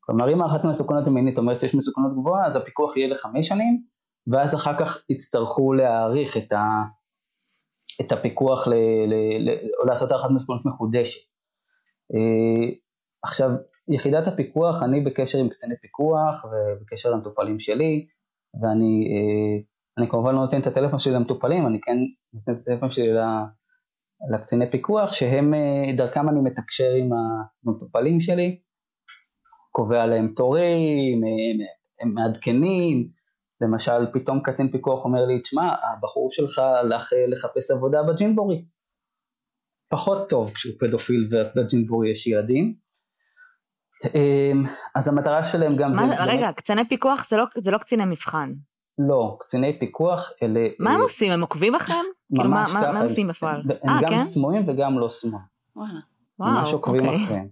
[0.00, 3.82] כלומר אם הערכת מסוכנות המינית אומרת שיש מסוכנות גבוהה אז הפיקוח יהיה לחמש שנים
[4.26, 6.64] ואז אחר כך יצטרכו להאריך את, ה,
[8.00, 8.74] את הפיקוח ל,
[9.06, 9.50] ל, ל,
[9.82, 11.20] או לעשות הערכת מסוכנות מחודשת.
[12.14, 12.89] אה,
[13.22, 13.50] עכשיו,
[13.88, 18.06] יחידת הפיקוח, אני בקשר עם קציני פיקוח ובקשר למטופלים שלי,
[18.62, 19.08] ואני
[19.98, 21.96] אני כמובן לא נותן את הטלפון שלי למטופלים, אני כן
[22.32, 23.08] נותן את הטלפון שלי
[24.32, 25.54] לקציני פיקוח, שהם,
[25.96, 27.10] דרכם אני מתקשר עם
[27.66, 28.60] המטופלים שלי,
[29.70, 31.20] קובע להם תורים,
[32.00, 33.08] הם מעדכנים,
[33.60, 38.64] למשל פתאום קצין פיקוח אומר לי, תשמע, הבחור שלך הלך לחפש עבודה בג'ינבורי.
[39.90, 42.74] פחות טוב כשהוא פדופיל ובג'ינבורי יש ילדים.
[44.04, 45.90] אמ, אז המטרה שלהם גם...
[45.90, 46.24] מה, זה...
[46.24, 46.54] רגע, באמת...
[46.56, 48.52] קציני פיקוח זה לא, זה לא קציני מבחן.
[48.98, 50.60] לא, קציני פיקוח אלה...
[50.78, 51.32] מה הם עושים?
[51.32, 52.04] הם עוקבים אחריהם?
[52.34, 52.92] כאילו, ממש ככה.
[52.92, 53.60] מה הם עושים בפועל?
[53.60, 54.20] הם 아, אה, גם כן?
[54.20, 55.46] סמויים וגם לא סמויים.
[55.76, 56.00] וואלה.
[56.38, 57.24] וואו, ממש עוקבים אוקיי.
[57.24, 57.48] אחריהם.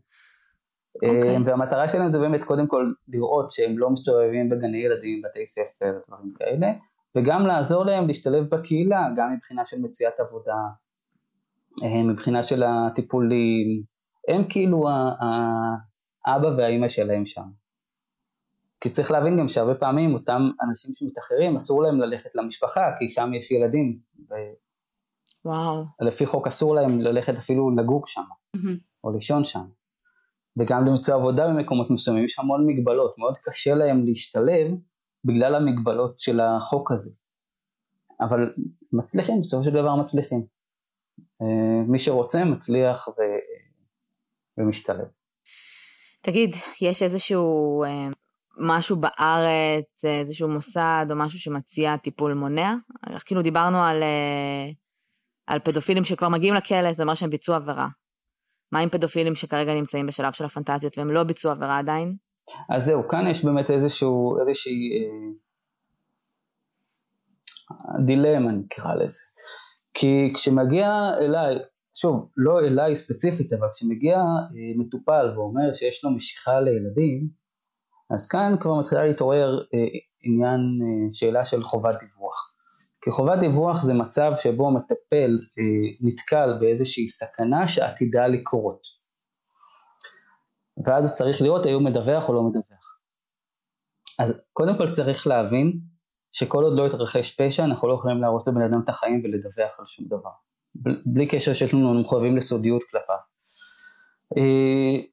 [0.94, 1.36] אוקיי.
[1.36, 5.98] אמ, והמטרה שלהם זה באמת קודם כל לראות שהם לא מסתובבים בגני ילדים, בתי ספר,
[6.08, 6.66] דברים כאלה,
[7.16, 10.56] וגם לעזור להם להשתלב בקהילה, גם מבחינה של מציאת עבודה,
[11.84, 13.82] אה, מבחינה של הטיפולים,
[14.28, 14.88] הם כאילו
[16.28, 17.48] האבא והאימא שלהם שם.
[18.80, 23.30] כי צריך להבין גם שהרבה פעמים אותם אנשים שמשתחררים אסור להם ללכת למשפחה כי שם
[23.34, 23.98] יש ילדים.
[25.44, 25.84] וואו.
[26.00, 28.20] לפי חוק אסור להם ללכת אפילו לגור שם
[28.56, 28.78] mm-hmm.
[29.04, 29.64] או לישון שם.
[30.58, 34.70] וגם למצוא עבודה במקומות מסוימים יש המון מגבלות, מאוד קשה להם להשתלב
[35.24, 37.10] בגלל המגבלות של החוק הזה.
[38.20, 38.54] אבל
[38.92, 40.46] מצליחים, בסופו של דבר מצליחים.
[41.42, 43.20] אה, מי שרוצה מצליח ו...
[44.58, 45.06] ומשתלב.
[46.20, 48.08] תגיד, יש איזשהו אה,
[48.58, 52.74] משהו בארץ, איזשהו מוסד או משהו שמציע טיפול מונע?
[53.24, 54.70] כאילו דיברנו על, אה,
[55.46, 57.88] על פדופילים שכבר מגיעים לכלא, זה אומר שהם ביצעו עבירה.
[58.72, 62.16] מה עם פדופילים שכרגע נמצאים בשלב של הפנטזיות והם לא ביצעו עבירה עדיין?
[62.70, 65.34] אז זהו, כאן יש באמת איזשהו, איזושהי אה,
[68.06, 69.22] דילמה נקרא לזה.
[69.94, 70.88] כי כשמגיע
[71.20, 71.54] אליי,
[72.00, 77.28] שוב, לא אליי ספציפית, אבל כשמגיע אה, מטופל ואומר שיש לו משיכה לילדים,
[78.10, 79.78] אז כאן כבר מתחילה להתעורר אה,
[80.22, 82.54] עניין, אה, שאלה של חובת דיווח.
[83.04, 85.38] כי חובת דיווח זה מצב שבו מטפל
[86.00, 88.82] נתקל באיזושהי סכנה שעתידה לקרות.
[90.86, 92.98] ואז צריך לראות האם הוא מדווח או לא מדווח.
[94.18, 95.80] אז קודם כל צריך להבין
[96.32, 99.86] שכל עוד לא יתרחש פשע אנחנו לא יכולים להרוס לבן אדם את החיים ולדווח על
[99.86, 100.47] שום דבר.
[101.06, 103.16] בלי קשר שיש לנו מחויבים לסודיות כלפיו.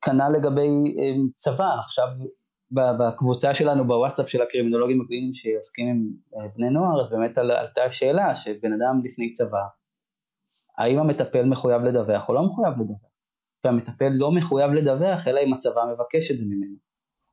[0.02, 0.68] כנ"ל לגבי
[1.36, 2.08] צבא, עכשיו
[2.72, 8.36] בקבוצה שלנו בוואטסאפ של הקרימינולוגים הקליניים שעוסקים עם אה, בני נוער, אז באמת עלתה השאלה
[8.36, 9.64] שבן אדם לפני צבא,
[10.78, 13.10] האם המטפל מחויב לדווח או לא מחויב לדווח?
[13.64, 16.76] והמטפל לא מחויב לדווח אלא אם הצבא מבקש את זה ממנו.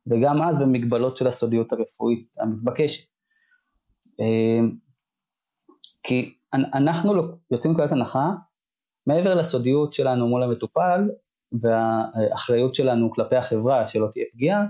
[0.07, 3.09] וגם אז במגבלות של הסודיות הרפואית המתבקשת.
[4.21, 4.69] אה,
[6.03, 7.13] כי אנחנו
[7.51, 8.31] יוצאים מנקודת הנחה,
[9.07, 11.09] מעבר לסודיות שלנו מול המטופל
[11.53, 14.67] והאחריות שלנו כלפי החברה שלא תהיה פגיעה,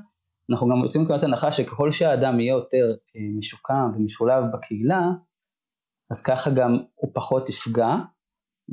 [0.51, 5.03] אנחנו גם יוצאים מנקודת הנחה שככל שהאדם יהיה יותר אה, משוקם ומשולב בקהילה,
[6.11, 7.97] אז ככה גם הוא פחות יפגע,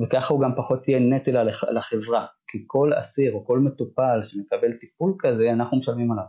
[0.01, 1.38] וככה הוא גם פחות יהיה נטל
[1.68, 6.26] על החברה, כי כל אסיר או כל מטופל שמקבל טיפול כזה, אנחנו משלמים עליו.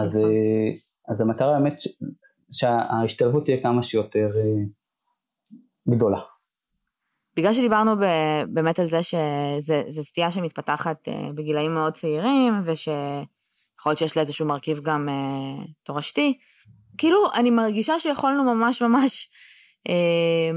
[0.00, 0.30] אז, נכון.
[0.30, 0.70] אה,
[1.08, 1.76] אז המטרה באמת
[2.52, 4.64] שההשתלבות תהיה כמה שיותר אה,
[5.88, 6.18] גדולה.
[7.36, 7.94] בגלל שדיברנו
[8.48, 12.88] באמת על זה שזו סטייה שמתפתחת בגילאים מאוד צעירים, וש...
[13.82, 16.38] יכול להיות שיש לה איזשהו מרכיב גם אה, תורשתי.
[16.98, 19.30] כאילו, אני מרגישה שיכולנו ממש ממש
[19.88, 20.50] אה,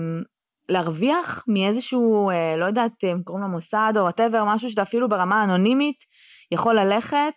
[0.69, 5.43] להרוויח מאיזשהו, אה, לא יודעת אם קוראים לו מוסד או whatever, משהו שאתה אפילו ברמה
[5.43, 6.03] אנונימית
[6.51, 7.33] יכול ללכת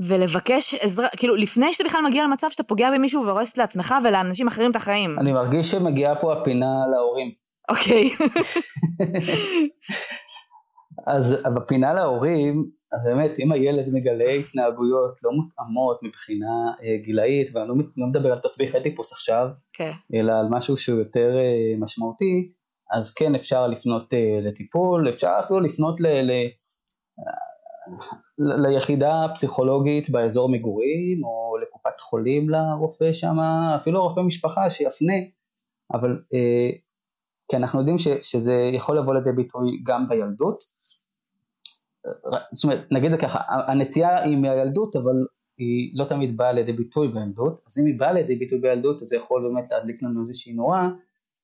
[0.00, 4.70] ולבקש עזרה, כאילו, לפני שאתה בכלל מגיע למצב שאתה פוגע במישהו והורס לעצמך ולאנשים אחרים
[4.70, 5.18] את החיים.
[5.18, 7.32] אני מרגיש שמגיעה פה הפינה להורים.
[7.70, 8.10] אוקיי.
[11.14, 17.68] אז בפינה להורים, אז באמת אם הילד מגלה התנהגויות לא מותאמות מבחינה אה, גילאית, ואני
[17.68, 19.72] לא, לא מדבר על תסביכי אדיפוס עכשיו, okay.
[19.72, 19.90] כן.
[20.14, 22.52] אלא על משהו שהוא יותר אה, משמעותי,
[22.92, 26.30] אז כן אפשר לפנות אה, לטיפול, אפשר אפילו לפנות ל, ל,
[28.38, 33.36] ליחידה הפסיכולוגית באזור מגורים, או לקופת חולים לרופא שם,
[33.76, 35.14] אפילו רופא משפחה שיפנה,
[35.92, 36.70] אבל אה,
[37.50, 40.62] כי אנחנו יודעים ש, שזה יכול לבוא לידי ביטוי גם בילדות,
[42.52, 45.26] זאת אומרת, נגיד זה ככה, הנטייה היא מהילדות, אבל
[45.58, 49.08] היא לא תמיד באה לידי ביטוי בילדות, אז אם היא באה לידי ביטוי בילדות, אז
[49.08, 50.88] זה יכול באמת להדליק לנו איזושהי נורה,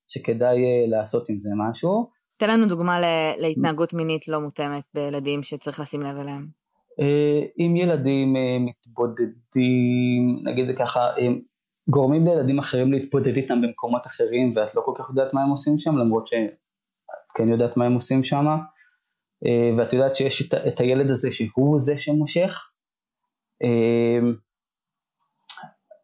[0.09, 2.18] שכדאי אה, לעשות עם זה משהו.
[2.39, 3.01] תן לנו דוגמה
[3.39, 6.47] להתנהגות מינית לא מותאמת בילדים שצריך לשים לב אליהם.
[7.01, 11.01] אה, אם ילדים אה, מתבודדים, נגיד זה ככה,
[11.91, 15.79] גורמים לילדים אחרים להתבודד איתם במקומות אחרים, ואת לא כל כך יודעת מה הם עושים
[15.79, 16.51] שם, למרות שאת
[17.35, 18.47] כן יודעת מה הם עושים שם.
[19.47, 22.71] אה, ואת יודעת שיש את, הילד הזה שהוא זה שמושך,
[23.63, 24.31] אה,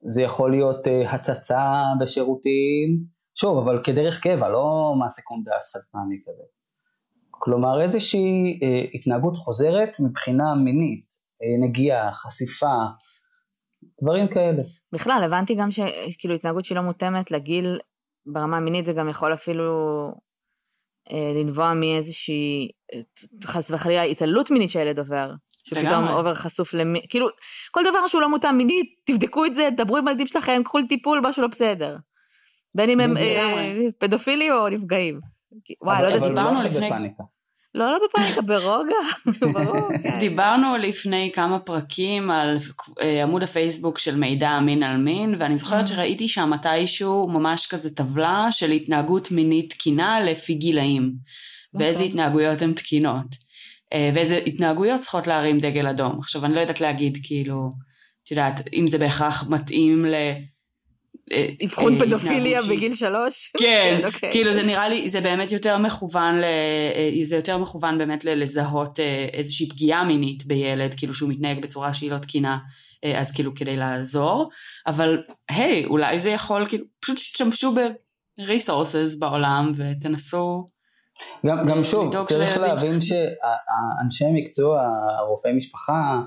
[0.08, 6.42] זה יכול להיות הצצה בשירותים, שוב, אבל כדרך קבע, לא מעשה קונדס חד פעמי כזה.
[7.30, 12.74] כלומר איזושהי uh, התנהגות חוזרת מבחינה מינית, uh, נגיעה, חשיפה,
[14.02, 14.62] דברים כאלה.
[14.92, 17.78] בכלל, הבנתי גם שכאילו התנהגות שהיא לא מותאמת לגיל
[18.26, 19.72] ברמה המינית, זה גם יכול אפילו
[21.12, 22.68] אה, לנבוע מאיזושהי,
[23.44, 25.32] חס וחלילה, התעללות מינית שהילד עובר.
[25.64, 27.00] שהוא פתאום עובר חשוף למי...
[27.08, 27.26] כאילו,
[27.70, 31.20] כל דבר שהוא לא מותאם מינית, תבדקו את זה, דברו עם הילדים שלכם, קחו לטיפול,
[31.24, 31.96] משהו לא בסדר.
[32.74, 35.20] בין אם הם אה, פדופילי או נפגעים.
[35.82, 36.90] וואי, לא יודעת, דיברנו לפני...
[37.74, 38.96] לא, לא בפאניקה, ברוגע,
[39.54, 39.88] ברור.
[40.20, 42.58] דיברנו לפני כמה פרקים על
[43.00, 45.88] אה, עמוד הפייסבוק של מידע אמין על מין, ואני זוכרת mm.
[45.88, 51.12] שראיתי שם מתישהו ממש כזה טבלה של התנהגות מינית תקינה לפי גילאים,
[51.74, 52.08] ואיזה אוקיי.
[52.08, 53.26] התנהגויות הן תקינות,
[53.92, 56.18] אה, ואיזה התנהגויות צריכות להרים דגל אדום.
[56.18, 57.70] עכשיו, אני לא יודעת להגיד, כאילו,
[58.24, 60.14] את יודעת, אם זה בהכרח מתאים ל...
[61.32, 63.52] אה, אבחון פדופיליה בגיל שלוש?
[63.58, 64.32] כן, כן אוקיי.
[64.32, 69.26] כאילו זה נראה לי, זה באמת יותר מכוון, אה, זה יותר מכוון באמת ללזהות אה,
[69.32, 72.58] איזושהי פגיעה מינית בילד, כאילו שהוא מתנהג בצורה שהיא לא תקינה,
[73.16, 74.50] אז כאילו כדי לעזור,
[74.86, 80.66] אבל היי, אולי זה יכול, כאילו, פשוט תשתמשו ב-resources בעולם ותנסו...
[81.46, 84.82] גם, גם שוב, צריך להבין שאנשי מקצוע,
[85.18, 86.20] הרופאי משפחה, אה,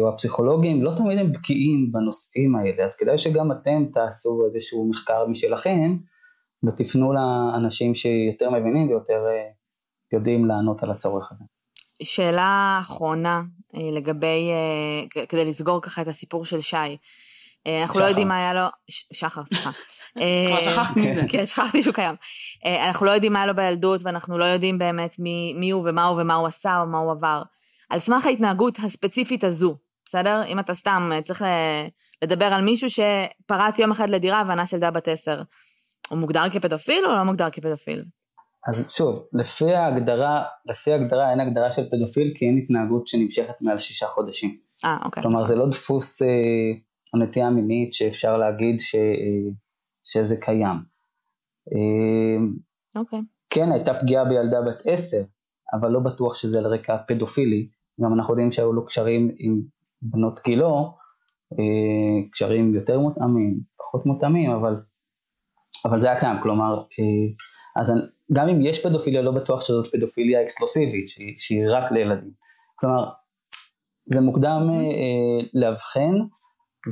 [0.00, 5.26] או הפסיכולוגים לא תמיד הם בקיאים בנושאים האלה, אז כדאי שגם אתם תעשו איזשהו מחקר
[5.26, 5.96] משלכם
[6.64, 9.48] ותפנו לאנשים שיותר מבינים ויותר אה,
[10.12, 11.44] יודעים לענות על הצורך הזה.
[12.02, 13.42] שאלה אחרונה
[13.76, 14.50] אה, לגבי,
[15.28, 16.96] כדי לסגור ככה את הסיפור של שי.
[17.82, 19.70] אנחנו לא יודעים מה היה לו, שחר, סליחה.
[20.48, 21.22] כבר שכחת מזה.
[21.30, 22.14] כן, שכחתי שהוא קיים.
[22.66, 25.16] אנחנו לא יודעים מה היה לו בילדות, ואנחנו לא יודעים באמת
[25.54, 27.42] מי הוא ומה הוא ומה הוא עשה או מה הוא עבר.
[27.90, 30.42] על סמך ההתנהגות הספציפית הזו, בסדר?
[30.46, 31.42] אם אתה סתם צריך
[32.24, 35.42] לדבר על מישהו שפרץ יום אחד לדירה ואנס ילדה בת עשר,
[36.08, 38.04] הוא מוגדר כפדופיל או לא מוגדר כפדופיל?
[38.68, 43.78] אז שוב, לפי ההגדרה, לפי ההגדרה אין הגדרה של פדופיל כי אין התנהגות שנמשכת מעל
[43.78, 44.58] שישה חודשים.
[44.84, 45.22] אה, אוקיי.
[45.22, 46.28] כלומר זה לא דפוס אה,
[47.14, 49.50] או נטייה מינית שאפשר להגיד ש, אה,
[50.04, 50.76] שזה קיים.
[51.72, 52.46] אה,
[53.00, 53.20] אוקיי.
[53.50, 55.22] כן, הייתה פגיעה בילדה בת עשר,
[55.72, 57.68] אבל לא בטוח שזה על רקע פדופילי,
[58.00, 59.60] גם אנחנו יודעים שהיו לו קשרים עם
[60.02, 60.94] בנות גילו,
[61.52, 64.76] אה, קשרים יותר מותאמים, פחות מותאמים, אבל,
[65.84, 67.92] אבל זה היה קיים, כלומר, אה, אז
[68.32, 72.32] גם אם יש פדופיליה, לא בטוח שזאת פדופיליה אקסקלוסיבית, שהיא, שהיא רק לילדים.
[72.74, 73.10] כלומר,
[74.14, 76.14] זה מוקדם אה, לאבחן,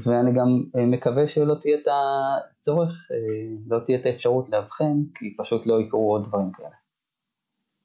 [0.06, 2.92] ואני גם מקווה שלא תהיה את הצורך,
[3.66, 6.68] לא תהיה את האפשרות לאבחן, כי פשוט לא יקרו עוד דברים כאלה.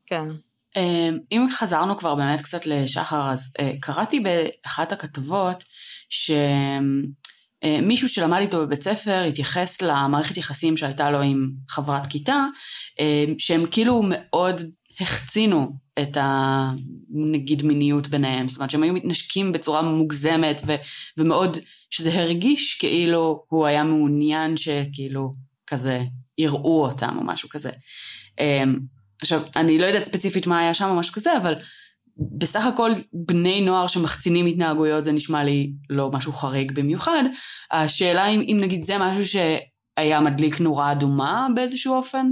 [0.06, 0.51] כן.
[0.76, 5.64] אמ, אם חזרנו כבר באמת קצת לשחר, אז אה, קראתי באחת הכתבות
[6.10, 12.46] שמישהו אה, שלמד איתו בבית ספר התייחס למערכת יחסים שהייתה לו עם חברת כיתה,
[13.00, 14.62] אה, שהם כאילו מאוד
[15.00, 20.76] החצינו את הנגיד מיניות ביניהם, זאת אומרת שהם היו מתנשקים בצורה מוגזמת ו-
[21.18, 21.58] ומאוד,
[21.90, 25.34] שזה הרגיש כאילו הוא היה מעוניין שכאילו
[25.68, 26.02] כזה
[26.38, 27.72] יראו אותם או משהו כזה.
[29.22, 31.54] עכשיו, אני לא יודעת ספציפית מה היה שם או משהו כזה, אבל
[32.18, 37.24] בסך הכל בני נוער שמחצינים התנהגויות זה נשמע לי לא משהו חריג במיוחד.
[37.72, 42.28] השאלה אם, אם נגיד זה משהו שהיה מדליק נורה אדומה באיזשהו אופן?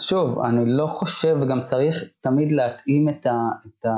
[0.00, 3.90] שוב, אני לא חושב וגם צריך תמיד להתאים את, ה, את, ה,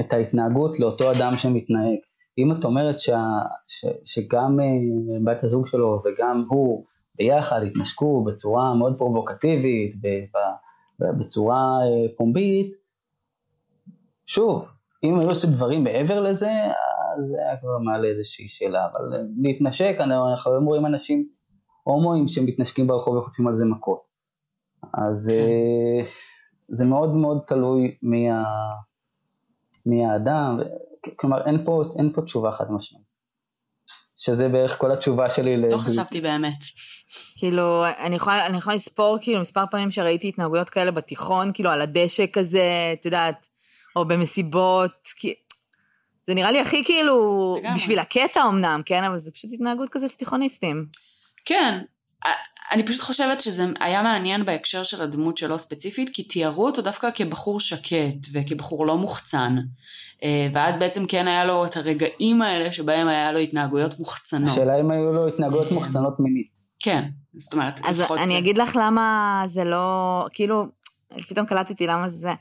[0.00, 1.98] את ההתנהגות לאותו אדם שמתנהג.
[2.38, 3.22] אם את אומרת שה,
[3.68, 6.84] ש, שגם אה, בת הזוג שלו וגם הוא
[7.18, 9.96] ביחד התנשקו בצורה מאוד פרובוקטיבית,
[11.00, 12.72] בצורה אה, פומבית,
[14.26, 14.64] שוב,
[15.04, 16.50] אם היו עושים דברים מעבר לזה,
[17.16, 21.28] אז זה היה כבר מעלה איזושהי שאלה, אבל אה, להתנשק, אנחנו היום רואים אנשים
[21.82, 24.00] הומואים שמתנשקים ברחוב וחוטפים על זה מכות.
[24.94, 25.38] אז כן.
[25.38, 26.06] אה,
[26.68, 28.42] זה מאוד מאוד תלוי מי, ה...
[29.86, 30.58] מי האדם,
[31.16, 33.06] כלומר אין פה, אין פה תשובה חד משמעית.
[34.16, 35.56] שזה בערך כל התשובה שלי.
[35.56, 36.58] לא חשבתי באמת.
[37.38, 41.82] כאילו, אני יכולה, אני יכולה לספור כאילו מספר פעמים שראיתי התנהגויות כאלה בתיכון, כאילו על
[41.82, 43.46] הדשא כזה, את יודעת,
[43.96, 45.34] או במסיבות, כי...
[46.26, 49.04] זה נראה לי הכי כאילו, בשביל הקטע אמנם, כן?
[49.04, 50.80] אבל זה פשוט התנהגות כזה של תיכוניסטים.
[51.44, 51.78] כן,
[52.72, 57.08] אני פשוט חושבת שזה היה מעניין בהקשר של הדמות שלו ספציפית, כי תיארו אותו דווקא
[57.14, 59.56] כבחור שקט וכבחור לא מוחצן.
[60.22, 64.50] אה, ואז בעצם כן היה לו את הרגעים האלה שבהם היה לו התנהגויות מוחצנות.
[64.50, 66.65] השאלה אם היו לו התנהגויות מוחצנות מינית.
[66.86, 68.38] כן, זאת אומרת, אז אני זה...
[68.38, 70.66] אגיד לך למה זה לא, כאילו,
[71.28, 72.34] פתאום קלטתי למה זה,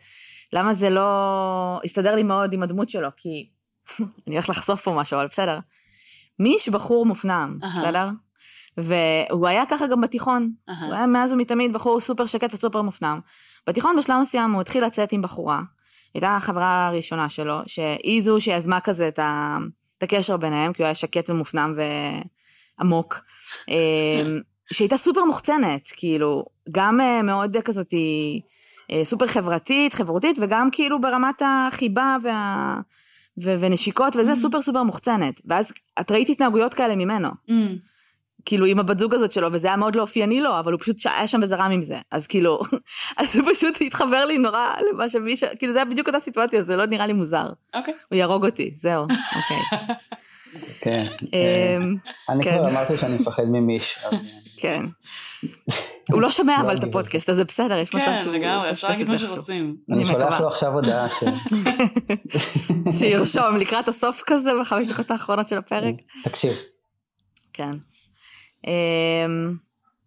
[0.53, 3.49] למה זה לא הסתדר לי מאוד עם הדמות שלו, כי
[4.27, 5.59] אני הולכת לחשוף פה משהו, אבל בסדר.
[6.39, 7.81] מיש בחור מופנם, אהה.
[7.81, 8.09] בסדר?
[8.77, 10.51] והוא היה ככה גם בתיכון.
[10.69, 10.85] אהה.
[10.85, 13.19] הוא היה מאז ומתמיד בחור סופר שקט וסופר מופנם.
[13.67, 15.61] בתיכון בשלב מסוים הוא התחיל לצאת עם בחורה.
[16.13, 19.57] הייתה החברה הראשונה שלו, שהיא זו שיזמה כזה את, ה...
[19.97, 21.75] את הקשר ביניהם, כי הוא היה שקט ומופנם
[22.79, 23.21] ועמוק.
[23.67, 24.39] אמ,
[24.73, 27.93] שהייתה סופר מוחצנת, כאילו, גם אה, מאוד כזאת
[28.91, 32.79] אה, סופר חברתית, חברותית, וגם כאילו ברמת החיבה וה...
[33.43, 35.41] ו- ונשיקות וזה סופר סופר מוחצנת.
[35.45, 37.29] ואז את ראית התנהגויות כאלה ממנו.
[37.29, 37.51] Mm.
[38.45, 40.97] כאילו עם הבת זוג הזאת שלו, וזה היה מאוד לא אופייני לו, אבל הוא פשוט
[41.05, 41.97] היה שם וזרם עם זה.
[42.11, 42.59] אז כאילו,
[43.17, 46.75] אז הוא פשוט התחבר לי נורא למה שמישהו, כאילו זה היה בדיוק אותה סיטואציה, זה
[46.75, 47.49] לא נראה לי מוזר.
[47.75, 47.93] אוקיי.
[48.09, 49.59] הוא יהרוג אותי, זהו, אוקיי.
[50.81, 51.05] כן.
[51.33, 51.95] אמ,
[52.29, 52.57] אני כן.
[52.57, 53.99] כבר אמרתי שאני מפחד ממיש.
[54.57, 54.85] כן.
[56.11, 58.33] הוא לא שומע לא אבל את אגיב הפודקאסט, אז זה בסדר, יש מצב כן, שהוא...
[58.33, 59.19] לגמרי, אפשר להגיד מה.
[59.19, 59.75] שרוצים.
[59.91, 60.41] אני שולח.
[60.41, 61.23] לו עכשיו הודעה ש...
[62.99, 65.95] שירשום לקראת הסוף כזה, בחמש דקות האחרונות של הפרק.
[66.23, 66.53] תקשיב,
[67.53, 67.75] כן.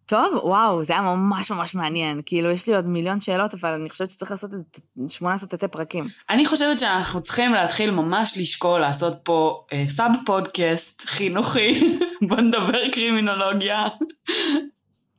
[0.09, 2.21] טוב, וואו, זה היה ממש ממש מעניין.
[2.25, 6.07] כאילו, יש לי עוד מיליון שאלות, אבל אני חושבת שצריך לעשות את 18 תתי פרקים.
[6.29, 11.97] אני חושבת שאנחנו צריכים להתחיל ממש לשקול לעשות פה אה, סאב פודקאסט חינוכי.
[12.29, 13.85] בוא נדבר קרימינולוגיה.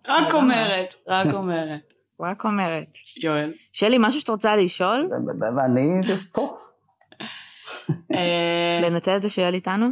[0.08, 0.34] רק.
[0.34, 1.92] אומרת, רק אומרת.
[2.20, 2.96] רק אומרת.
[3.22, 3.52] יואל.
[3.72, 5.08] שלי, משהו שאת רוצה לשאול?
[5.56, 6.00] ואני
[6.32, 6.56] פה.
[8.14, 9.86] אה, לנצל את זה שיעל איתנו?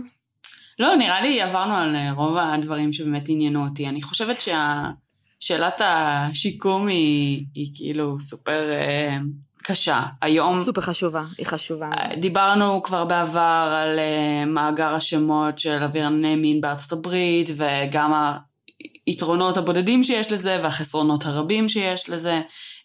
[0.79, 3.89] לא, נראה לי עברנו על אה, רוב הדברים שבאמת עניינו אותי.
[3.89, 9.17] אני חושבת ששאלת השיקום היא, היא כאילו סופר אה,
[9.63, 10.03] קשה.
[10.23, 11.91] היום סופר חשובה, היא חשובה.
[12.17, 18.13] דיברנו כבר בעבר על אה, מאגר השמות של עברייני מין בארצות הברית, וגם
[19.07, 22.41] היתרונות הבודדים שיש לזה, והחסרונות הרבים שיש לזה,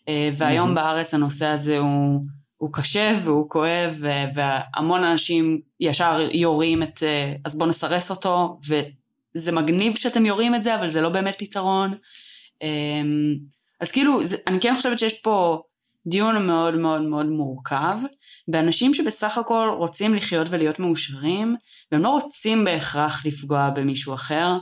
[0.10, 0.76] אה, והיום מהמם.
[0.76, 2.22] בארץ הנושא הזה הוא,
[2.64, 4.04] הוא קשה והוא כואב,
[4.34, 10.64] והמון אנשים ישר יורים את, אה, אז בואו נסרס אותו, וזה מגניב שאתם יורים את
[10.64, 11.94] זה, אבל זה לא באמת פתרון.
[12.62, 13.02] אה,
[13.82, 15.62] אז כאילו, אני כן חושבת שיש פה
[16.08, 17.98] דיון מאוד מאוד מאוד מורכב,
[18.48, 21.56] באנשים שבסך הכל רוצים לחיות ולהיות מאושרים,
[21.92, 24.58] והם לא רוצים בהכרח לפגוע במישהו אחר,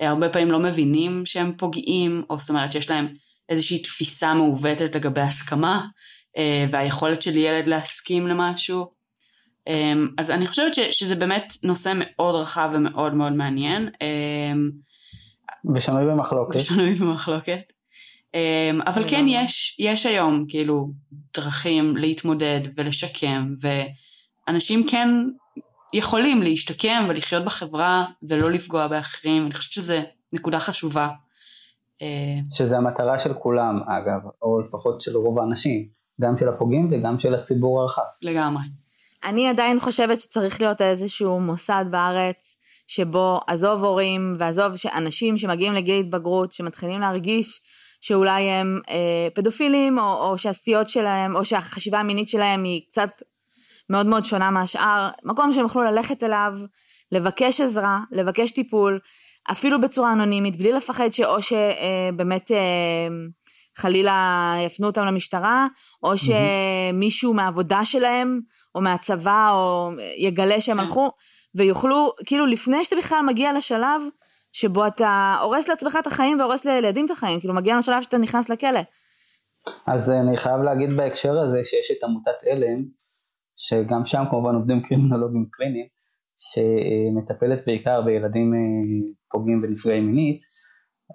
[0.00, 3.08] אה, הרבה פעמים לא מבינים שהם פוגעים, או זאת אומרת שיש להם
[3.48, 5.86] איזושהי תפיסה מעוותת לגבי הסכמה,
[6.70, 8.86] והיכולת של ילד להסכים למשהו.
[9.68, 14.52] אה, אז אני חושבת ש, שזה באמת נושא מאוד רחב ומאוד מאוד מעניין, אה,
[15.74, 16.56] ושנוי במחלוקת.
[16.56, 17.72] ושנוי במחלוקת.
[18.86, 19.24] אבל כן.
[19.28, 20.90] יש, יש היום כאילו
[21.34, 23.54] דרכים להתמודד ולשקם,
[24.48, 25.08] ואנשים כן
[25.94, 29.94] יכולים להשתקם ולחיות בחברה ולא לפגוע באחרים, אני חושבת שזו
[30.32, 31.08] נקודה חשובה.
[32.02, 35.88] אה, שזה המטרה של כולם אגב, או לפחות של רוב האנשים,
[36.20, 38.02] גם של הפוגעים וגם של הציבור הרחב.
[38.22, 38.62] לגמרי.
[39.24, 42.56] אני עדיין חושבת שצריך להיות איזשהו מוסד בארץ,
[42.86, 47.60] שבו עזוב הורים ועזוב אנשים שמגיעים לגיל התבגרות, שמתחילים להרגיש
[48.00, 53.10] שאולי הם אה, פדופילים, או, או שהסטיות שלהם, או שהחשיבה המינית שלהם היא קצת
[53.90, 56.52] מאוד מאוד שונה מהשאר, מקום שהם יוכלו ללכת אליו,
[57.12, 58.98] לבקש עזרה, לבקש טיפול,
[59.52, 63.08] אפילו בצורה אנונימית, בלי לפחד שאו שבאמת אה,
[63.76, 65.66] חלילה יפנו אותם למשטרה,
[66.02, 68.40] או שמישהו מהעבודה שלהם,
[68.74, 70.80] או מהצבא, או יגלה שהם כן.
[70.80, 71.10] הלכו,
[71.54, 74.02] ויוכלו, כאילו לפני שאתה בכלל מגיע לשלב
[74.52, 78.50] שבו אתה הורס לעצמך את החיים והורס לילדים את החיים, כאילו מגיע לשלב שאתה נכנס
[78.50, 78.80] לכלא.
[79.86, 82.84] אז אני חייב להגיד בהקשר הזה שיש את עמותת עלם,
[83.56, 85.86] שגם שם כמובן עובדים קרימינולוגים קליניים,
[86.38, 88.58] שמטפלת בעיקר בילדים אה,
[89.30, 90.40] פוגעים ונפגעים מינית,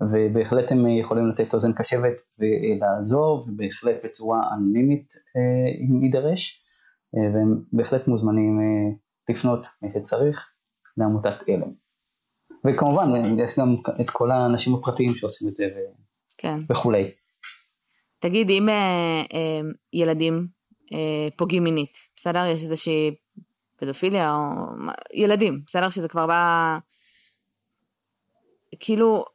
[0.02, 6.64] ובהחלט הם יכולים לתת אוזן קשבת ולעזור, ובהחלט בצורה אנונימית אה, אם יידרש,
[7.16, 8.95] אה, והם בהחלט מוזמנים אה,
[9.30, 10.45] לפנות מי שצריך
[10.98, 11.72] לעמותת עלם.
[12.68, 15.99] וכמובן יש גם את כל האנשים הפרטיים שעושים את זה ו-
[16.38, 16.57] כן.
[16.72, 17.11] וכולי.
[18.20, 19.61] תגיד, אם אה, אה,
[19.94, 20.48] ילדים
[20.94, 22.45] אה, פוגעים מינית, בסדר?
[22.45, 23.16] יש איזושהי
[23.76, 24.41] פדופיליה או...
[25.14, 25.90] ילדים, בסדר?
[25.90, 26.78] שזה כבר בא...
[28.80, 29.26] כאילו,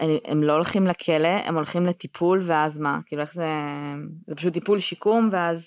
[0.00, 3.00] הם, לא הולכים לכלא, הם הולכים לטיפול, ואז מה?
[3.06, 3.50] כאילו, איך זה...
[4.26, 5.66] זה פשוט טיפול שיקום, ואז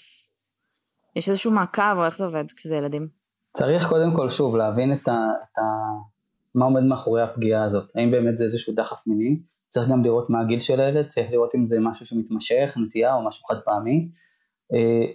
[1.16, 3.08] יש איזשהו מעקב, או איך זה עובד כשזה ילדים?
[3.54, 5.62] צריך קודם כל שוב להבין את ה, את ה,
[6.56, 9.40] מה עומד מאחורי הפגיעה הזאת, האם באמת זה איזשהו דחף מיני,
[9.70, 13.28] צריך גם לראות מה הגיל של הילד, צריך לראות אם זה משהו שמתמשך, נטייה או
[13.28, 14.10] משהו חד פעמי,
[14.74, 15.14] אה,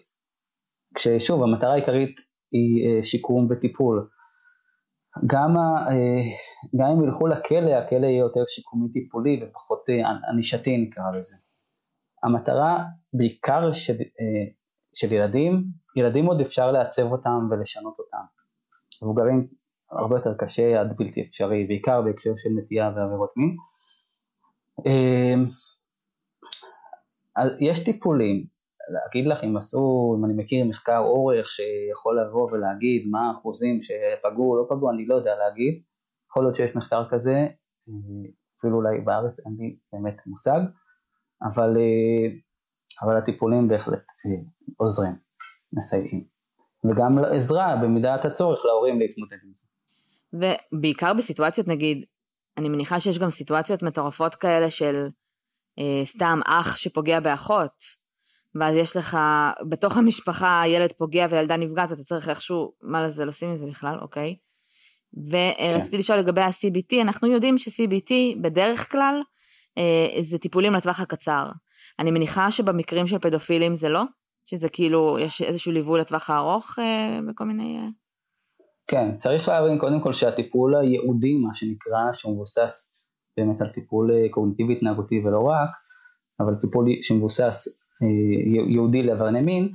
[0.95, 2.21] כששוב המטרה העיקרית
[2.53, 4.09] היא אה, שיקום וטיפול,
[5.27, 6.23] גם, ה, אה,
[6.77, 11.37] גם אם ילכו לכלא, הכלא יהיה יותר שיקומי טיפולי ופחות אה, ענישתי נקרא לזה.
[12.23, 14.51] המטרה בעיקר של, אה,
[14.95, 15.65] של ילדים,
[15.97, 18.25] ילדים עוד אפשר לעצב אותם ולשנות אותם.
[19.03, 19.49] מבוגרים
[19.91, 23.57] הרבה יותר קשה עד בלתי אפשרי, בעיקר בהקשר של נטייה ועבירות מין.
[27.61, 28.47] יש טיפולים,
[28.89, 34.51] להגיד לך אם עשו, אם אני מכיר מחקר אורך שיכול לבוא ולהגיד מה האחוזים שפגעו
[34.51, 35.83] או לא פגעו, אני לא יודע להגיד,
[36.31, 37.47] יכול להיות שיש מחקר כזה,
[38.59, 40.61] אפילו אולי בארץ אין לי באמת מושג,
[41.43, 42.27] אבל, אה,
[43.03, 44.43] אבל הטיפולים בהחלט אה,
[44.77, 45.15] עוזרים,
[45.73, 46.25] מסייעים.
[46.85, 49.67] וגם עזרה במידת הצורך להורים להתמודד עם זה.
[50.73, 52.05] ובעיקר בסיטואציות נגיד,
[52.59, 55.07] אני מניחה שיש גם סיטואציות מטורפות כאלה של
[55.79, 58.04] אה, סתם אח שפוגע באחות,
[58.61, 59.19] ואז יש לך,
[59.69, 63.67] בתוך המשפחה ילד פוגע וילדה נפגעת ואתה צריך איכשהו, מה לזה, לא עושים עם זה
[63.67, 64.37] בכלל, אוקיי?
[65.29, 65.99] ורציתי כן.
[65.99, 68.13] לשאול לגבי ה-CBT, אנחנו יודעים ש-CBT
[68.43, 69.21] בדרך כלל
[69.79, 71.49] אה, זה טיפולים לטווח הקצר.
[71.99, 74.03] אני מניחה שבמקרים של פדופילים זה לא?
[74.45, 77.79] שזה כאילו, יש איזשהו ליווי לטווח הארוך אה, בכל מיני...
[77.79, 77.89] אה...
[78.87, 83.07] כן, צריך להבין קודם כל שהטיפול הייעודי, מה שנקרא, שהוא מבוסס
[83.37, 85.71] באמת על טיפול אה, קוגניטיבי התנהגותי ולא רק,
[86.41, 89.69] אבל טיפול שמבוסס אה, ייעודי לעברייני מין,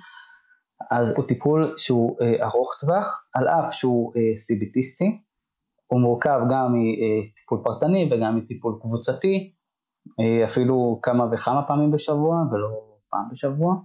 [0.92, 5.22] אז הוא טיפול שהוא אה, ארוך טווח, על אף שהוא סיביטיסטי,
[5.88, 9.54] הוא מורכב גם מטיפול פרטני וגם מטיפול קבוצתי,
[10.46, 12.70] אפילו כמה וכמה פעמים בשבוע ולא
[13.10, 13.76] פעם בשבוע,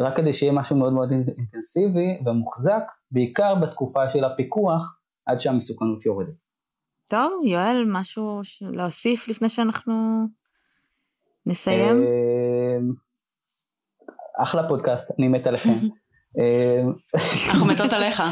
[0.00, 6.34] רק כדי שיהיה משהו מאוד מאוד אינטנסיבי ומוחזק, בעיקר בתקופה של הפיקוח עד שהמסוכנות יורדת.
[7.10, 10.26] טוב, יואל, משהו להוסיף לפני שאנחנו
[11.46, 11.96] נסיים?
[14.38, 15.72] אחלה פודקאסט, אני מת עליכם.
[16.38, 16.92] אמ,
[17.50, 18.22] אנחנו מתות עליך.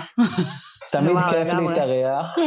[0.92, 2.38] תמיד כיף להתארח.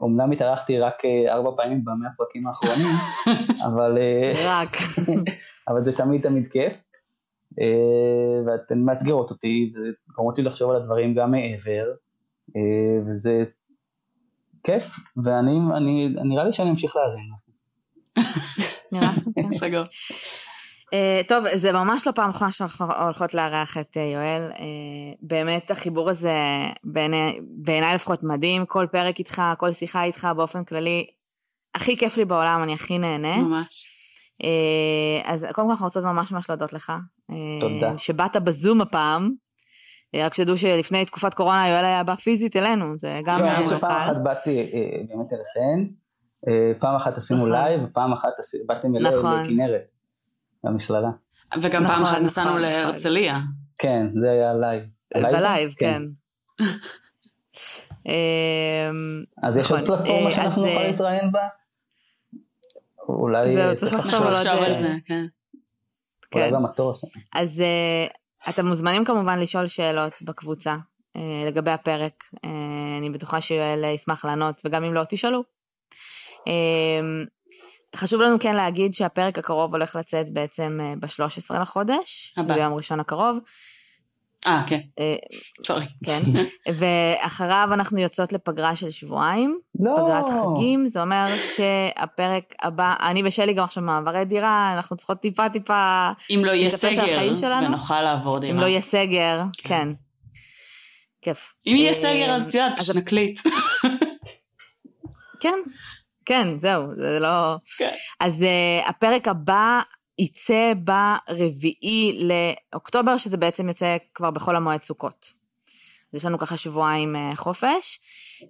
[0.00, 2.92] אומנם אמ, התארחתי רק אה, ארבע פעמים במאה הפרקים האחרונים,
[3.66, 3.98] אבל...
[3.98, 4.76] אה, רק.
[5.68, 6.86] אבל זה תמיד תמיד כיף.
[7.60, 11.84] אה, ואתן מאתגרות אותי וגורמות לי לחשוב על הדברים גם מעבר,
[13.06, 13.44] וזה
[14.64, 14.84] כיף,
[15.24, 17.30] ואני, אני, נראה לי שאני אמשיך להאזין.
[18.92, 19.10] נראה.
[19.60, 19.84] סגור.
[20.94, 24.50] Uh, טוב, זה ממש לא פעם אחרונה שאנחנו הולכות לארח את uh, יואל.
[24.54, 24.60] Uh,
[25.22, 26.36] באמת החיבור הזה
[26.84, 31.06] בעיניי בעיני לפחות מדהים, כל פרק איתך, כל שיחה איתך באופן כללי,
[31.74, 33.44] הכי כיף לי בעולם, אני הכי נהנית.
[33.44, 33.86] ממש.
[35.24, 36.92] אז קודם כל אנחנו רוצות ממש ממש להודות לך.
[37.60, 37.98] תודה.
[37.98, 39.30] שבאת בזום הפעם.
[40.16, 43.76] רק שתדעו שלפני תקופת קורונה יואל היה בא פיזית אלינו, זה גם לא, אני חושב
[43.76, 44.70] שפעם אחת באתי
[45.08, 45.90] באמת אליכן,
[46.80, 48.28] פעם אחת עשינו לייב, ופעם אחת
[48.66, 49.46] באתם אליי נכון.
[49.46, 49.82] לכנרת,
[50.64, 51.10] למכללה.
[51.60, 53.38] וגם פעם אחת נכון, נסענו נכון, להרצליה.
[53.78, 54.82] כן, זה היה לייב.
[55.14, 56.02] בלייב, כן.
[58.06, 61.40] אמ, אז יש עוד פלטפורמה אה, שאנחנו נוכל להתראיין בה?
[63.08, 64.32] אולי זהו, צריך לחשוב על
[64.74, 65.24] זה, כן.
[66.34, 66.54] אולי כן.
[66.54, 67.04] במטוס.
[67.34, 67.62] אז
[68.48, 70.76] אתם מוזמנים כמובן לשאול שאלות בקבוצה
[71.16, 72.24] אה, לגבי הפרק.
[72.44, 72.50] אה,
[72.98, 75.42] אני בטוחה שיואל ישמח לענות, וגם אם לא, תשאלו.
[77.94, 83.00] אה, חשוב לנו כן להגיד שהפרק הקרוב הולך לצאת בעצם ב-13 לחודש, שזה ביום ראשון
[83.00, 83.38] הקרוב.
[84.46, 84.80] אה, כן.
[85.66, 85.84] סורי.
[86.04, 86.20] כן.
[86.78, 89.58] ואחריו אנחנו יוצאות לפגרה של שבועיים.
[89.80, 89.94] לא.
[89.96, 91.26] פגרת חגים, זה אומר
[91.56, 96.10] שהפרק הבא, אני ושלי גם עכשיו מעברי דירה, אנחנו צריכות טיפה טיפה...
[96.30, 98.52] אם לא יהיה סגר, ונוכל לעבור דירה.
[98.52, 99.68] אם לא יהיה סגר, כן.
[99.68, 99.88] כן.
[101.22, 101.54] כיף.
[101.66, 103.40] אם יהיה סגר, אז את יודעת, פשוט נקליט.
[105.40, 105.58] כן,
[106.30, 107.56] כן, זהו, זה לא...
[107.78, 107.94] כן.
[108.20, 108.44] אז
[108.86, 109.80] הפרק הבא
[110.18, 112.28] יצא ברביעי
[112.72, 115.32] לאוקטובר, שזה בעצם יוצא כבר בחול המועד סוכות.
[116.12, 118.00] אז יש לנו ככה שבועיים אה, חופש.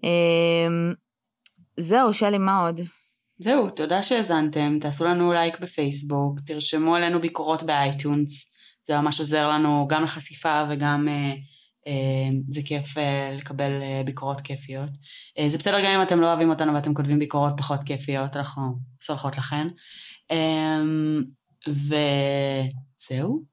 [0.04, 0.92] אמ,
[1.76, 2.80] זהו, שלי, מה עוד?
[3.38, 8.54] זהו, תודה שהאזנתם, תעשו לנו לייק בפייסבוק, תרשמו עלינו ביקורות באייטונס,
[8.86, 11.32] זה ממש עוזר לנו גם לחשיפה וגם אה,
[12.46, 14.90] זה כיף אה, לקבל אה, ביקורות כיפיות.
[15.38, 18.62] אה, זה בסדר גם אם אתם לא אוהבים אותנו ואתם כותבים ביקורות פחות כיפיות, אנחנו
[19.00, 19.66] סולחות לכן.
[20.30, 20.80] אה,
[21.68, 23.44] וזהו.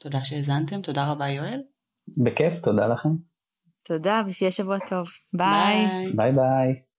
[0.00, 1.60] תודה שהאזנתם, תודה רבה יואל.
[2.24, 3.08] בכיף, תודה לכם.
[3.82, 5.08] תודה, ושיהיה שבוע טוב.
[5.34, 5.86] ביי.
[6.16, 6.89] ביי ביי.